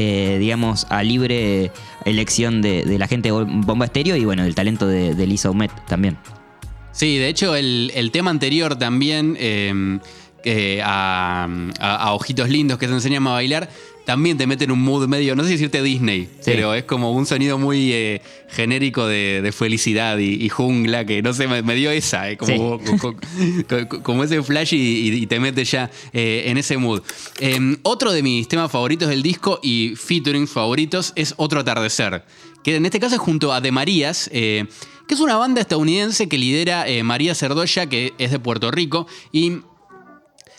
[0.00, 1.72] eh, digamos, a libre
[2.04, 6.16] elección de, la gente de Bomba Estéreo y bueno, del talento de, Lisa Humet también.
[6.92, 9.98] Sí, de hecho, el, el tema anterior también, eh,
[10.44, 11.48] eh, a,
[11.80, 13.68] a- Ojitos Lindos que te enseñan a bailar,
[14.08, 16.44] también te mete en un mood medio, no sé si decirte Disney, Sí.
[16.46, 21.20] pero es como un sonido muy eh, genérico de, de felicidad y, y jungla, que
[21.20, 22.96] no sé, me, me dio esa, eh, como, co-
[23.68, 27.02] co- co- como ese flash y, te mete ya eh, en ese mood.
[27.38, 32.24] Eh, otro de mis temas favoritos del disco y featuring favoritos es Otro Atardecer,
[32.64, 34.66] que en este caso es junto a De Marías, que
[35.10, 39.58] es una banda estadounidense que lidera eh, María Cerdoya, que es de Puerto Rico, y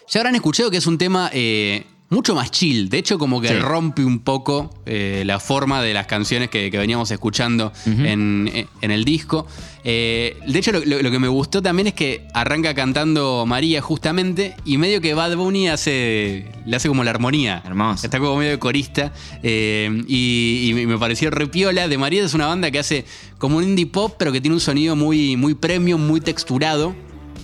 [0.07, 2.89] ya habrán escuchado que es un tema eh, mucho más chill.
[2.89, 3.53] De hecho, como que Sí.
[3.55, 8.91] rompe un poco eh, la forma de las canciones que, que veníamos escuchando en, en
[8.91, 9.45] el disco.
[9.83, 13.81] Eh, de hecho, lo, lo- lo que me gustó también es que arranca cantando María
[13.81, 17.61] justamente y medio que Bad Bunny hace, le hace como la armonía.
[17.65, 18.05] Hermoso.
[18.05, 19.13] Está como medio de corista.
[19.43, 21.87] eh, y, y me- me pareció repiola.
[21.87, 23.05] De María es una banda que hace
[23.37, 26.95] como un indie pop, pero que tiene un sonido muy, muy premium, muy texturado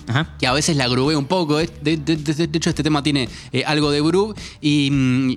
[0.08, 0.34] Ajá.
[0.38, 1.56] que a veces la grubé un poco.
[1.58, 4.34] De, de- de- hecho, este tema tiene eh, algo de groove.
[4.60, 5.30] Y, mm,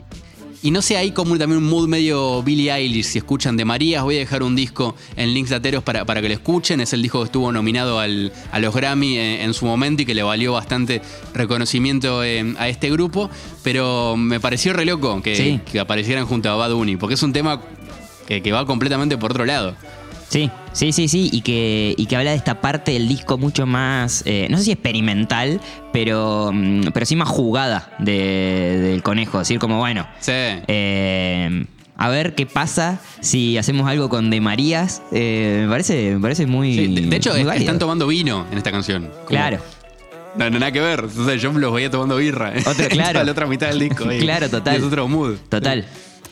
[0.62, 3.06] y no sé, hay como también un mood medio Billie Eilish.
[3.06, 6.28] Si escuchan de Marías, voy a dejar un disco en links dateros para, para que
[6.28, 6.82] lo escuchen.
[6.82, 10.06] Es el disco que estuvo nominado al- a los Grammy en, en su momento y
[10.06, 11.02] que le valió bastante
[11.34, 13.30] reconocimiento eh, a este grupo.
[13.64, 15.60] Pero me pareció re loco que, Sí.
[15.72, 17.62] que aparecieran junto a Bad Bunny, porque es un tema
[18.28, 19.76] que, que va completamente por otro lado.
[20.30, 23.66] Sí, sí, sí, sí, y que, y que habla de esta parte del disco mucho
[23.66, 25.60] más, eh, no sé si experimental,
[25.92, 29.40] pero, mm, pero sí más jugada de- del conejo.
[29.40, 30.32] Decir como, bueno, Sí.
[30.34, 31.66] eh,
[31.98, 35.02] a ver qué pasa si hacemos algo con De Marías.
[35.12, 36.74] Eh, me, parece, me parece muy.
[36.76, 37.64] Sí, de, de hecho, muy es- válido.
[37.66, 39.08] están tomando vino en esta canción.
[39.08, 39.58] Como- Claro.
[40.38, 41.10] No, no, nada que ver.
[41.10, 42.54] Sea, yo los veía tomando birra.
[42.66, 43.24] Otro, claro.
[43.24, 44.06] la otra mitad del disco.
[44.20, 44.76] Claro, total.
[44.76, 45.38] Y es otro mood.
[45.50, 45.86] Total.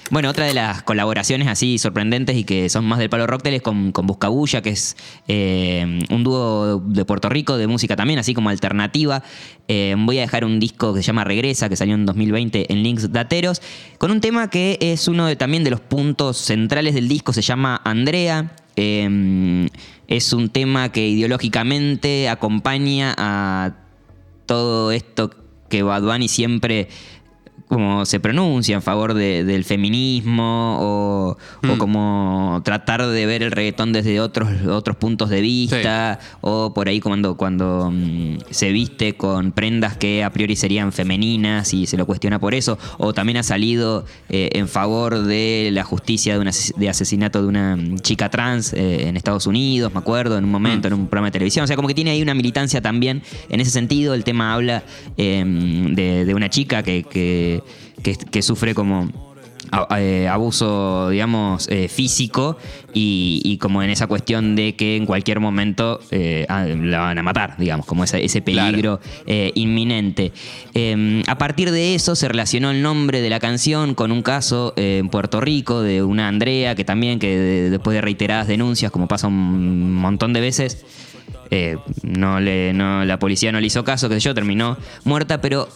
[0.09, 3.61] Bueno, otra de las colaboraciones así sorprendentes y que son más del palo rocktel es
[3.61, 4.95] con, con Buscabulla, que es
[5.27, 9.21] eh, un dúo de Puerto Rico de música también, así como alternativa.
[9.67, 12.83] Eh, voy a dejar un disco que se llama Regresa, que salió en 2020 en
[12.83, 13.61] Links Dateros,
[13.97, 17.81] con un tema que es uno también de los puntos centrales del disco, se llama
[17.83, 18.51] Andrea.
[18.77, 19.67] eh,
[20.07, 23.75] es un tema que ideológicamente acompaña a
[24.45, 25.31] todo esto
[25.69, 26.87] que Bad Bunny siempre
[27.67, 31.77] como se pronuncia en favor de- del feminismo o, o Mm.
[31.77, 36.99] como tratar de ver el reggaetón desde otros, otros puntos de vista o por ahí
[36.99, 42.05] cuando, cuando mm, se viste con prendas que a priori serían femeninas y se lo
[42.05, 46.47] cuestiona por eso o también ha salido eh, en favor de la justicia de, un
[46.47, 50.45] ases- de asesinato de una mm, chica trans eh, en Estados Unidos, me acuerdo, en
[50.45, 51.63] un momento, en un programa de televisión.
[51.63, 54.13] O sea, como que tiene ahí una militancia también en ese sentido.
[54.13, 54.83] El tema habla
[55.17, 57.56] eh, de, de una chica que, que,
[58.03, 59.09] que- que sufre como
[59.97, 62.57] eh, abuso, digamos, eh, físico
[62.93, 67.17] y, y como en esa cuestión de que en cualquier momento eh, ah, la van
[67.17, 68.69] a matar, digamos, como ese, ese Claro.
[68.71, 70.31] peligro eh, inminente.
[70.73, 74.71] Eh, a partir de eso se relacionó el nombre de la canción con un caso
[74.77, 79.09] en Puerto Rico de una Andrea que también, que de- después de reiteradas denuncias, como
[79.09, 80.85] pasa un montón de veces,
[81.49, 85.39] eh, no le, no, la policía no le hizo caso, qué sé yo, terminó muerta,
[85.41, 85.67] pero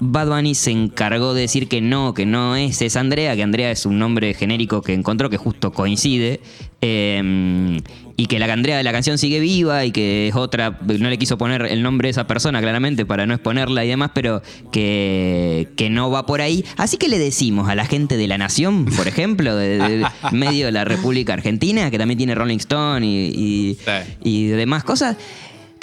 [0.00, 3.70] Bad Bunny se encargó de decir que no, que no es esa Andrea, que Andrea
[3.70, 6.40] es un nombre genérico que encontró que justo coincide,
[6.80, 7.80] eh,
[8.16, 11.18] y que la Andrea de la canción sigue viva y que es otra, no le
[11.18, 15.68] quiso poner el nombre de esa persona claramente para no exponerla y demás, pero que,
[15.76, 16.64] que no va por ahí.
[16.76, 20.66] Así que le decimos a la gente de La Nación, por ejemplo, de, de- medio
[20.66, 23.90] de la República Argentina, que también tiene Rolling Stone y, y- Sí.
[24.22, 25.16] y demás cosas,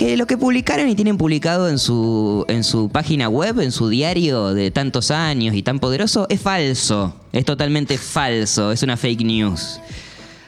[0.01, 3.87] que lo que publicaron y tienen publicado en su, en su página web, en su
[3.87, 7.15] diario de tantos años y tan poderoso, es falso.
[7.31, 8.71] Es totalmente falso.
[8.71, 9.79] Es una fake news.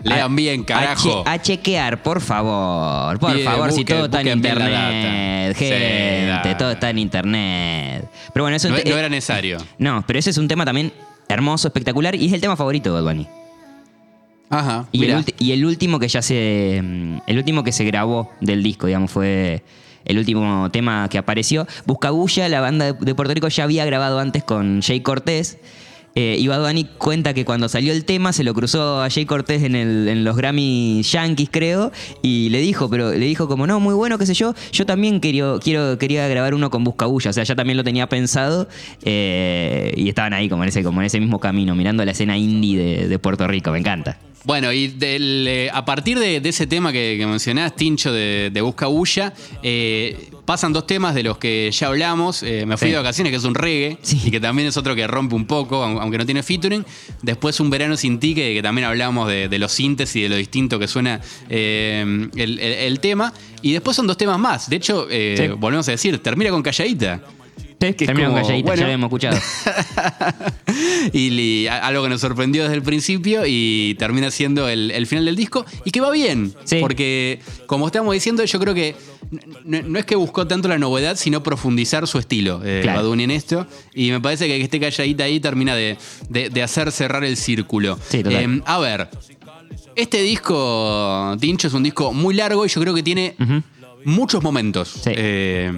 [0.02, 1.22] Lean A- bien, carajo.
[1.22, 3.20] A, che- a chequear, por favor.
[3.20, 5.56] Por Bien, favor, si todo está en internet.
[5.56, 8.10] Sí, Gente, todo está en internet.
[8.34, 9.60] Pero bueno, eso No, era necesario.
[9.78, 10.92] no, pero ese es un tema también
[11.30, 13.28] hermoso, espectacular y es el tema favorito de Bunny.
[14.49, 14.88] Ajá.
[14.91, 15.19] Y el, mirá.
[15.21, 16.79] ulti- y el último que ya se.
[16.84, 19.63] mm, El último que se grabó del disco, digamos, fue
[20.06, 21.65] el último tema que apareció.
[21.86, 25.58] Buscabulla, la banda de, Puerto Rico, ya había grabado antes con Jay Cortés.
[26.15, 29.25] Eh, y Bad Bunny cuenta que cuando salió el tema se lo cruzó a Jay
[29.25, 33.65] Cortés en, el- en los Grammy Yankees, creo, y le dijo, pero le dijo como,
[33.65, 35.60] no, muy bueno, qué sé yo, yo también quiero,
[35.97, 38.67] quería grabar uno con Buscabulla, o sea, ya también lo tenía pensado,
[39.03, 42.38] eh, y estaban ahí como en, ese, como en ese mismo camino, mirando la escena
[42.38, 44.19] indie de, de Puerto Rico, me encanta.
[44.45, 48.49] Bueno, y del, eh, a partir de, de ese tema que, que mencionás, Tincho, de,
[48.51, 52.43] de Busca Bulla, eh, pasan dos temas de los que ya hablamos.
[52.43, 52.91] Eh, me fui Sí.
[52.91, 54.21] de vacaciones, que es un reggae, Sí.
[54.25, 56.86] y que también es otro que rompe un poco, aun- aunque no tiene featuring.
[57.21, 60.29] Después Un Verano Sin Ti, que, que también hablamos de, de los sintes y de
[60.29, 62.01] lo distinto que suena eh,
[62.36, 63.34] el, el- el tema.
[63.62, 64.69] Y después son dos temas más.
[64.69, 65.47] De hecho, eh, Sí.
[65.58, 67.21] volvemos a decir, termina con Calladita.
[67.96, 68.82] Que Terminó con como, calladita, bueno.
[68.82, 69.38] ya lo hemos escuchado.
[71.13, 75.06] y li- a- algo que nos sorprendió desde el principio y termina siendo el, el
[75.08, 76.54] final del disco y que va bien.
[76.63, 76.78] Sí.
[76.80, 78.96] Porque, como estamos diciendo, yo creo que
[79.65, 83.02] no, es que buscó tanto la novedad, sino profundizar su estilo, eh, Claro.
[83.02, 83.67] Bad Bunny en esto.
[83.93, 85.98] Y me parece que que esté calladita ahí termina de,
[86.30, 88.00] de- de hacer cerrar el círculo.
[88.10, 88.22] Sí.
[88.26, 89.10] Eh, a ver,
[89.96, 93.36] este disco, Tincho, es un disco muy largo y yo creo que tiene
[94.06, 94.89] muchos momentos.
[94.89, 95.12] Sí.
[95.13, 95.72] Eh,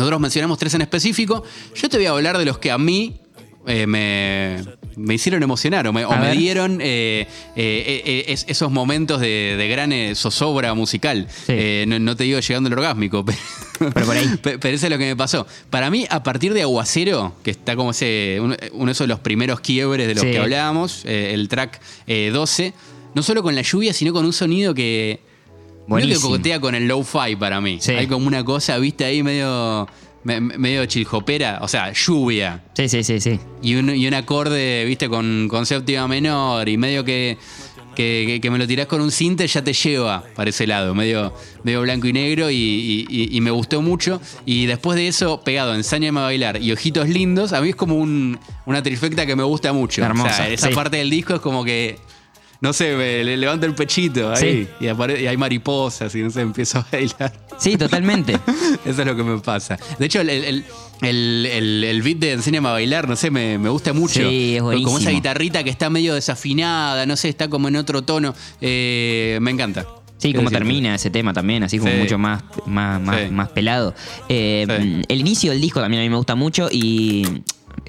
[0.00, 1.44] nosotros mencionamos tres en específico.
[1.74, 3.20] Yo te voy a hablar de los que a mí
[3.66, 4.56] eh, me,
[4.96, 9.92] me hicieron emocionar o me, o dieron eh, eh, es- esos momentos de, de gran
[10.16, 11.28] zozobra musical.
[11.46, 11.84] Sí.
[11.86, 13.24] No, no te digo llegando al orgásmico,
[13.78, 14.26] pero, Pero por ahí.
[14.42, 15.46] pe- pero eso es lo que me pasó.
[15.68, 19.60] Para mí, a partir de Aguacero, que está como ese uno, uno de los primeros
[19.60, 20.30] quiebres de los Sí.
[20.30, 22.72] que hablábamos, el track eh, 12,
[23.14, 25.20] no solo con la lluvia, sino con un sonido que...
[25.90, 26.30] Medio que Buenísimo.
[26.30, 27.78] coquetea con el low-fi para mí.
[27.80, 27.92] Sí.
[27.92, 29.88] Hay como una cosa, viste, ahí medio,
[30.24, 31.58] me- medio chiljopera.
[31.62, 32.62] O sea, lluvia.
[32.74, 33.40] Sí, sí, sí, sí.
[33.62, 36.68] Y un, y un acorde, viste, con, con séptima menor.
[36.68, 37.38] Y medio que,
[37.96, 40.94] que, que- que me lo tirás con un cinte ya te lleva para ese lado.
[40.94, 42.50] Medio, medio blanco y negro.
[42.50, 44.20] Y, y- y- y me gustó mucho.
[44.46, 47.96] Y después de eso, pegado, Ensáñame a bailar y Ojitos Lindos, a mí es como
[47.96, 50.04] un- una trifecta que me gusta mucho.
[50.04, 50.74] Hermosa, O sea, esa sí.
[50.74, 51.98] parte del disco es como que.
[52.60, 54.68] No sé, me le levanto el pechito ahí.
[54.80, 57.32] Y, apare- y hay mariposas y no sé, empiezo a bailar.
[57.58, 58.34] Sí, totalmente.
[58.84, 59.78] Eso es lo que me pasa.
[59.98, 60.64] De hecho, el, el,
[61.00, 64.20] el, el- beat de Enséñame a bailar, no sé, me, me gusta mucho.
[64.28, 65.10] Sí, es Como esa buenísimo.
[65.12, 68.34] guitarrita que está medio desafinada, no sé, está como en otro tono.
[68.60, 69.86] Eh, me encanta.
[70.18, 70.54] Sí, decirte.
[70.54, 71.96] termina ese tema también, así como Sí.
[71.96, 73.30] mucho más, más, más, Sí.
[73.30, 73.94] más pelado.
[74.28, 75.02] Eh, Sí.
[75.08, 77.26] El inicio del disco también a mí me gusta mucho y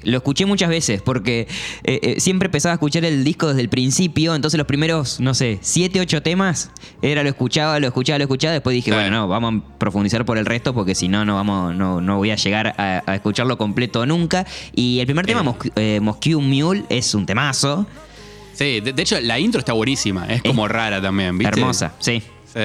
[0.04, 1.46] lo escuché muchas veces porque
[1.84, 5.34] eh, eh, siempre empezaba a escuchar el disco desde el principio, entonces los primeros, no
[5.34, 6.70] sé, siete, ocho temas,
[7.02, 10.38] era lo escuchaba, lo escuchaba, lo escuchaba, después dije, bueno, no, vamos a profundizar por
[10.38, 13.58] el resto porque si no, no, vamos, no, no voy a llegar a, a escucharlo
[13.58, 14.46] completo nunca.
[14.74, 15.42] Y el primer tema,
[15.76, 16.00] Eh.
[16.02, 17.86] Eh, Mule, es un temazo.
[18.54, 21.60] Sí, de, de hecho la intro está buenísima, es como rara también, ¿viste?
[21.60, 22.22] Hermosa, sí.
[22.52, 22.60] Sí.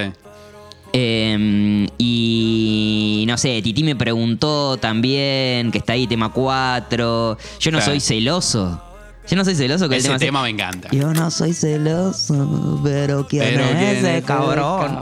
[0.94, 7.38] Eh, y no sé, Titi me preguntó también, que está ahí tema 4.
[7.60, 7.92] Yo no Claro.
[7.92, 8.82] soy celoso.
[9.30, 10.88] Yo no soy celoso que el Ese tema, tema me encanta.
[10.94, 15.02] Yo no soy celoso, pero quién Pero es ¿quién es ese cabrón.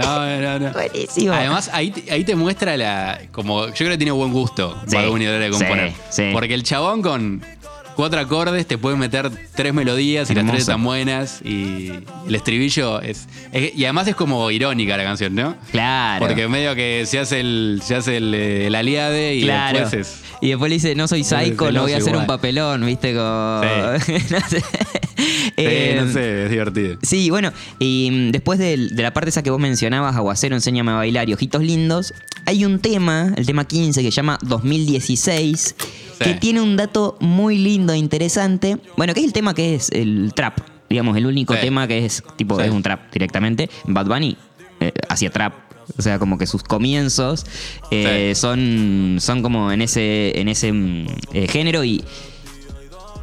[0.00, 0.72] No, no, no.
[0.74, 1.32] Buenísimo.
[1.32, 3.20] Además, ahí, te- ahí te muestra la.
[3.32, 5.58] Como, yo creo que tiene buen gusto Sí, Bad Bunny a la hora de sí,
[5.58, 5.92] componer.
[6.08, 6.22] sí.
[6.32, 7.42] Porque el chabón con
[7.98, 11.42] cuatro acordes te puede meter tres melodías y las tres están buenas.
[11.44, 11.90] Y
[12.28, 15.56] el estribillo es, es- Y además es como irónica la canción, ¿no?
[15.72, 16.24] Claro.
[16.24, 19.80] Porque medio que se hace el, se hace el, eh, el aliade y claro.
[19.80, 20.22] después es.
[20.40, 22.20] Y después le dice, no soy psycho, no voy a hacer igual.
[22.20, 23.16] un papelón, ¿viste?
[23.16, 23.62] Como...
[23.98, 24.12] Sí.
[24.30, 24.62] no sé.
[25.58, 26.98] Eh, no sé, es divertido.
[27.02, 30.94] Sí, bueno, y mm, después de, la parte esa que vos mencionabas, Aguacero, Enséñame a
[30.94, 32.14] bailar y Ojitos Lindos,
[32.46, 35.74] hay un tema, el tema 15, que se llama 2016,
[36.18, 38.78] que tiene un dato muy lindo e interesante.
[38.96, 41.60] Bueno, que es el tema que es el trap, digamos, el único Sí.
[41.60, 42.66] tema que es tipo, Sí.
[42.66, 43.68] es un trap directamente.
[43.84, 44.36] Bad Bunny
[44.80, 45.54] eh, hacía trap.
[45.96, 47.46] O sea, como que sus comienzos
[47.90, 52.04] eh, son, son como en ese, en ese mm, eh, género y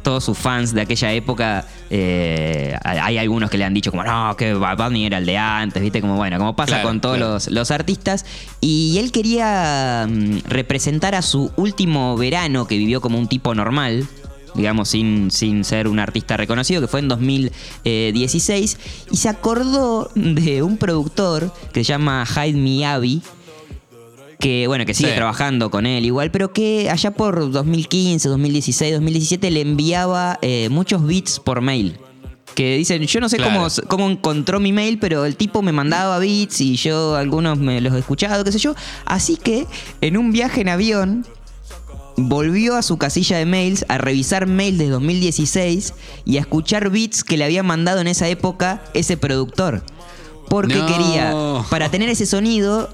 [0.06, 4.36] todos sus fans de aquella época, eh, hay algunos que le han dicho como, no,
[4.36, 6.00] que Bad Bunny era el de antes, ¿viste?
[6.00, 7.32] Como bueno, como pasa Claro, con todos claro.
[7.32, 8.24] los, los artistas.
[8.60, 14.06] Y él quería mm, representar a su último verano que vivió como un tipo normal,
[14.54, 18.78] digamos, sin, sin ser un artista reconocido, que fue en 2016,
[19.10, 23.22] y se acordó de un productor que se llama Hyde Miyabi,
[24.38, 25.16] que bueno, que sigue Sí.
[25.16, 31.06] trabajando con él igual, pero que allá por 2015, 2016, 2017 le enviaba eh, muchos
[31.06, 31.98] beats por mail.
[32.54, 33.52] Que dicen, yo no sé Claro.
[33.54, 37.80] cómo, cómo encontró mi mail, pero el tipo me mandaba beats y yo algunos me
[37.82, 38.74] los he escuchado, qué sé yo.
[39.04, 39.66] Así que
[40.00, 41.26] en un viaje en avión
[42.16, 45.92] volvió a su casilla de mails a revisar mails de 2016
[46.24, 49.82] y a escuchar beats que le había mandado en esa época ese productor.
[50.48, 50.86] Porque No.
[50.86, 51.34] quería,
[51.68, 52.88] para tener ese sonido,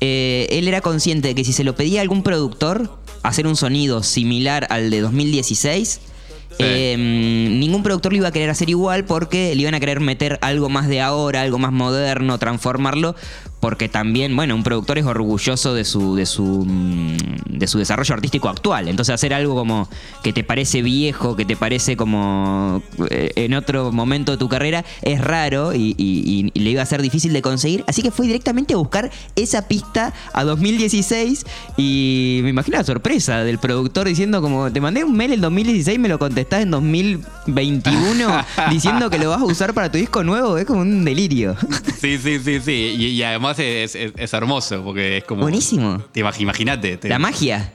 [0.00, 3.56] eh, él era consciente de que si se lo pedía a algún productor, hacer un
[3.56, 6.00] sonido similar al de 2016,
[6.48, 6.54] Sí.
[6.60, 10.00] eh, mm, ningún productor lo iba a querer hacer igual porque le iban a querer
[10.00, 13.14] meter algo más de ahora, algo más moderno, transformarlo.
[13.58, 17.16] Porque también, bueno, un productor es orgulloso de su, de su, mm,
[17.58, 18.86] de su desarrollo artístico actual.
[18.86, 19.88] Entonces hacer algo como
[20.22, 24.84] que te parece viejo, que te parece como eh, en otro momento de tu carrera,
[25.02, 27.82] es raro y, y- y le iba a ser difícil de conseguir.
[27.88, 31.44] Así que fue directamente a buscar esa pista a 2016
[31.78, 35.98] y me imagino la sorpresa del productor diciendo como, te mandé un mail en 2016
[35.98, 40.58] me lo contestás en 2021 diciendo que lo vas a usar para tu disco nuevo.
[40.58, 41.56] Es como un delirio.
[42.00, 42.72] Sí, sí, sí, sí.
[42.98, 45.42] Y, y además es, es- es hermoso porque es como.
[45.42, 46.02] Buenísimo.
[46.12, 46.96] Te imag- Imagínate.
[46.96, 47.72] te- La magia.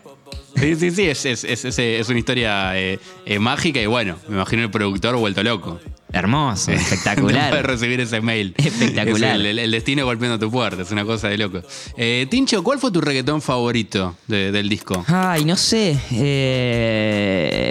[0.56, 1.04] Sí, sí, sí.
[1.10, 5.42] Es, es, es, una historia eh, eh, mágica y bueno, me imagino el productor vuelto
[5.44, 5.80] loco.
[6.14, 7.50] Hermoso, No espectacular.
[7.52, 8.54] puede recibir ese mail.
[8.58, 9.30] Espectacular.
[9.36, 11.62] Es el, el- el destino golpeando tu puerta, es una cosa de loco.
[11.96, 15.06] Eh, Tincho, ¿cuál fue tu reggaetón favorito de- del disco?
[15.08, 15.98] Ay, no sé.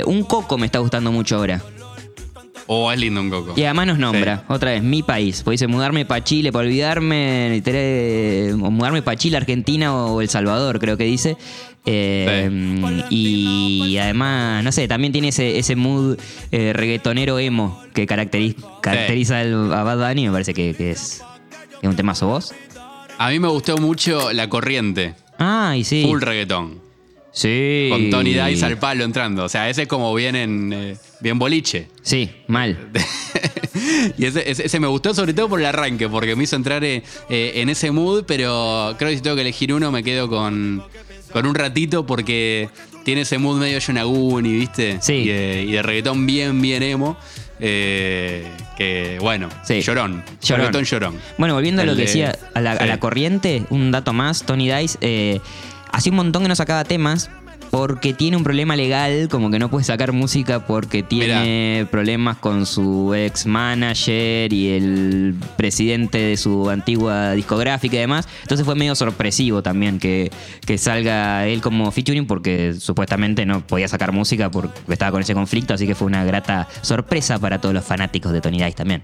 [0.07, 1.63] un coco me está gustando mucho ahora.
[2.73, 3.55] Oh, es lindo un coco.
[3.57, 4.43] Y además nos nombra, Sí.
[4.47, 5.43] otra vez, mi país.
[5.43, 7.61] Pues dice mudarme para Chile, para olvidarme,
[8.63, 11.37] o mudarme para Chile, Argentina o El Salvador, creo que dice.
[11.85, 12.49] Eh,
[13.11, 16.17] Y además, no sé, también tiene ese, ese mood
[16.53, 20.27] eh, reggaetonero emo que caracteri- caracteriza al- a Bad Bunny.
[20.27, 21.23] Me parece que, que es,
[21.83, 22.55] es un temazo vos.
[23.19, 25.15] A mí me gustó mucho La Corriente.
[25.39, 26.05] Ay, sí.
[26.07, 26.81] Full reggaetón.
[27.33, 27.87] Sí.
[27.91, 29.45] Con Tony Dice al palo entrando.
[29.45, 30.73] O sea, ese es como bien en.
[30.73, 31.87] eh, bien boliche.
[32.03, 32.77] Sí, mal.
[34.19, 36.83] y ese, ese- ese me gustó sobre todo por el arranque, porque me hizo entrar
[36.85, 40.29] eh, eh, en ese mood, pero creo que si tengo que elegir uno me quedo
[40.29, 40.83] con,
[41.33, 42.69] con un ratito porque
[43.05, 44.99] tiene ese mood medio Yonaguni, ¿viste?
[45.01, 45.13] Sí.
[45.15, 47.17] Y de, y de reggaetón bien, bien emo.
[47.61, 49.81] que bueno, Sí.
[49.83, 50.25] llorón.
[50.43, 50.59] Llorón.
[50.67, 51.19] Reggaetón llorón.
[51.39, 54.13] Bueno, volviendo a lo El que de- decía, a la, a la corriente, un dato
[54.13, 55.41] más, Tony Dice,
[55.93, 57.31] hace un montón que no sacaba temas
[57.71, 62.67] porque tiene un problema legal, como que no puede sacar música porque tiene problemas con
[62.67, 68.27] su ex manager y el presidente de su antigua discográfica y demás.
[68.43, 70.33] Entonces fue medio sorpresivo también que,
[70.67, 75.35] que salga él como featuring porque supuestamente no podía sacar música porque estaba con ese
[75.35, 79.03] conflicto, así que fue una grata sorpresa para todos los fanáticos de Tony Dice también.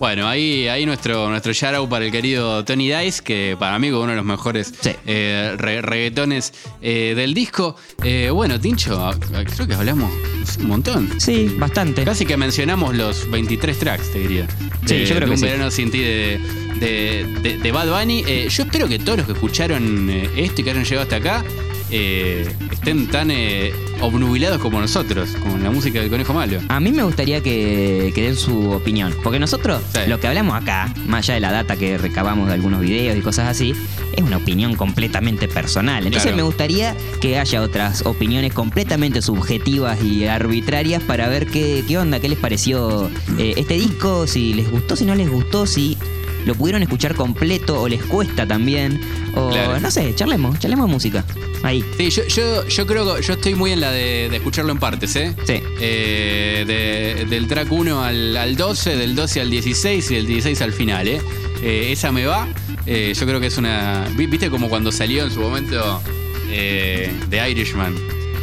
[0.00, 3.88] Bueno, ahí, ahí nuestro, nuestro shout out para el querido Tony Dice, que para mí
[3.88, 4.92] es uno de los mejores Sí.
[5.06, 7.76] eh, re- reggaetones eh, del disco.
[8.02, 10.10] Eh, bueno, Tincho, a- a- creo que hablamos
[10.58, 11.20] un montón.
[11.20, 12.02] Sí, bastante.
[12.04, 14.46] Casi que mencionamos los 23 tracks, te diría.
[14.86, 15.44] Sí, De- yo creo de que un sí.
[15.44, 16.40] verano sin ti de,
[16.80, 18.24] de, de- Bad Bunny.
[18.26, 21.16] Eh, yo espero que todos los que escucharon eh, esto y que hayan llegado hasta
[21.16, 21.44] acá
[21.90, 26.60] eh, estén tan eh, obnubilados como nosotros, como la música del conejo malo.
[26.68, 29.14] A mí me gustaría que, que den su opinión.
[29.22, 30.00] Porque nosotros, Sí.
[30.08, 33.20] lo que hablamos acá, más allá de la data que recabamos de algunos videos y
[33.20, 33.74] cosas así,
[34.16, 35.98] es una opinión completamente personal.
[36.06, 36.36] Entonces Claro.
[36.36, 42.20] me gustaría que haya otras opiniones completamente subjetivas y arbitrarias para ver qué, qué onda,
[42.20, 45.96] qué les pareció eh, este disco, si les gustó, si no les gustó, si
[46.44, 49.00] lo pudieron escuchar completo o les cuesta también.
[49.34, 49.78] O Claro.
[49.80, 51.24] no sé, charlemos, charlemos de música.
[51.62, 51.84] Ahí.
[51.96, 54.78] Sí, yo, yo, yo creo que yo estoy muy en la de, de escucharlo en
[54.78, 55.34] partes, ¿eh?
[55.46, 55.60] Sí.
[55.80, 60.60] Eh, de- del track 1 al, al 12, del 12 al 16 y del 16
[60.62, 61.20] al final, ¿eh?
[61.62, 62.48] Eh, esa me va.
[62.86, 64.06] Eh, yo creo que es una.
[64.16, 66.00] vi- ¿Viste como cuando salió en su momento
[66.48, 67.94] eh, The Irishman?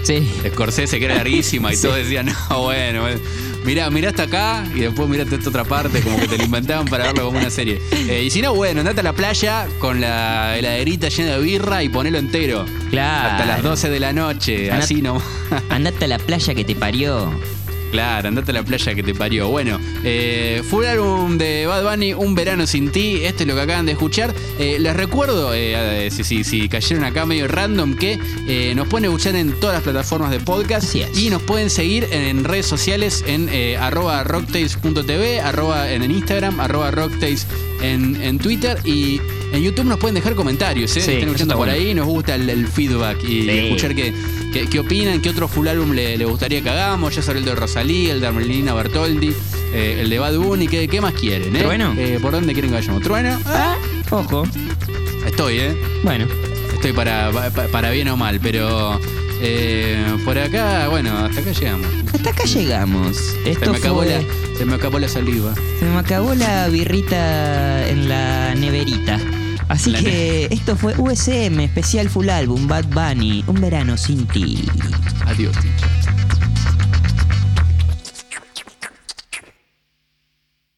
[0.03, 0.25] Sí.
[0.53, 1.81] Scorsese, que era larguísima y Sí.
[1.83, 3.19] todos decían, no, bueno, bueno.
[3.67, 6.85] Mirá, mirá hasta acá y después mirá esta otra parte, como que te lo inventaban
[6.87, 7.81] para verlo como una serie.
[7.91, 11.83] Eh, y si no, bueno, andate a la playa con la heladerita llena de birra
[11.83, 12.65] y ponelo entero.
[12.89, 13.31] Claro.
[13.31, 15.21] Hasta las 12 de la noche, Andá- así no.
[15.69, 17.29] Andate a la playa que te parió.
[17.91, 19.49] Claro, andate a la playa que te parió.
[19.49, 23.21] Bueno, eh, full álbum de Bad Bunny, Un verano sin ti.
[23.23, 24.33] Esto es lo que acaban de escuchar.
[24.59, 29.05] Eh, les recuerdo, eh, si, si- si cayeron acá medio random, que eh, nos pueden
[29.05, 33.49] escuchar en todas las plataformas de podcast y nos pueden seguir en, redes sociales en
[33.51, 37.45] eh, arroba rocktails.tv, arroba en Instagram, arroba rocktails
[37.81, 39.19] en, en Twitter y
[39.53, 40.93] en YouTube nos pueden dejar comentarios, ¿eh?
[40.93, 41.73] Sí, Estén eso escuchando por bueno.
[41.81, 43.49] ahí, nos gusta el, el feedback y Sí.
[43.49, 44.13] escuchar qué,
[44.53, 47.15] qué, qué opinan, qué otro full álbum le, le gustaría que hagamos.
[47.15, 49.33] Ya sobre el de Rosalía, el de Armelina Bertoldi,
[49.73, 51.55] eh, el de Bad Bunny, ¿qué, qué más quieren?
[51.55, 51.59] Eh?
[51.59, 51.93] ¿Trueno?
[51.97, 53.01] Eh, ¿Por dónde quieren que vayamos?
[53.01, 53.39] ¿Trueno?
[53.45, 53.75] Ah,
[54.11, 54.43] ojo.
[55.25, 55.77] Estoy, ¿eh?
[56.03, 56.25] Bueno,
[56.73, 58.99] Estoy para, pa- para bien o mal, pero
[59.41, 61.87] eh, por acá, bueno, hasta acá llegamos.
[62.13, 63.17] hasta acá llegamos.
[63.43, 65.53] Se me, acabó fue- la, se me acabó la saliva.
[65.79, 69.19] se me acabó la birrita en la neverita.
[69.69, 74.63] Así La que esto fue USM, especial full álbum, Bad Bunny, un verano sin ti.
[75.25, 75.76] Adiós, Ticho.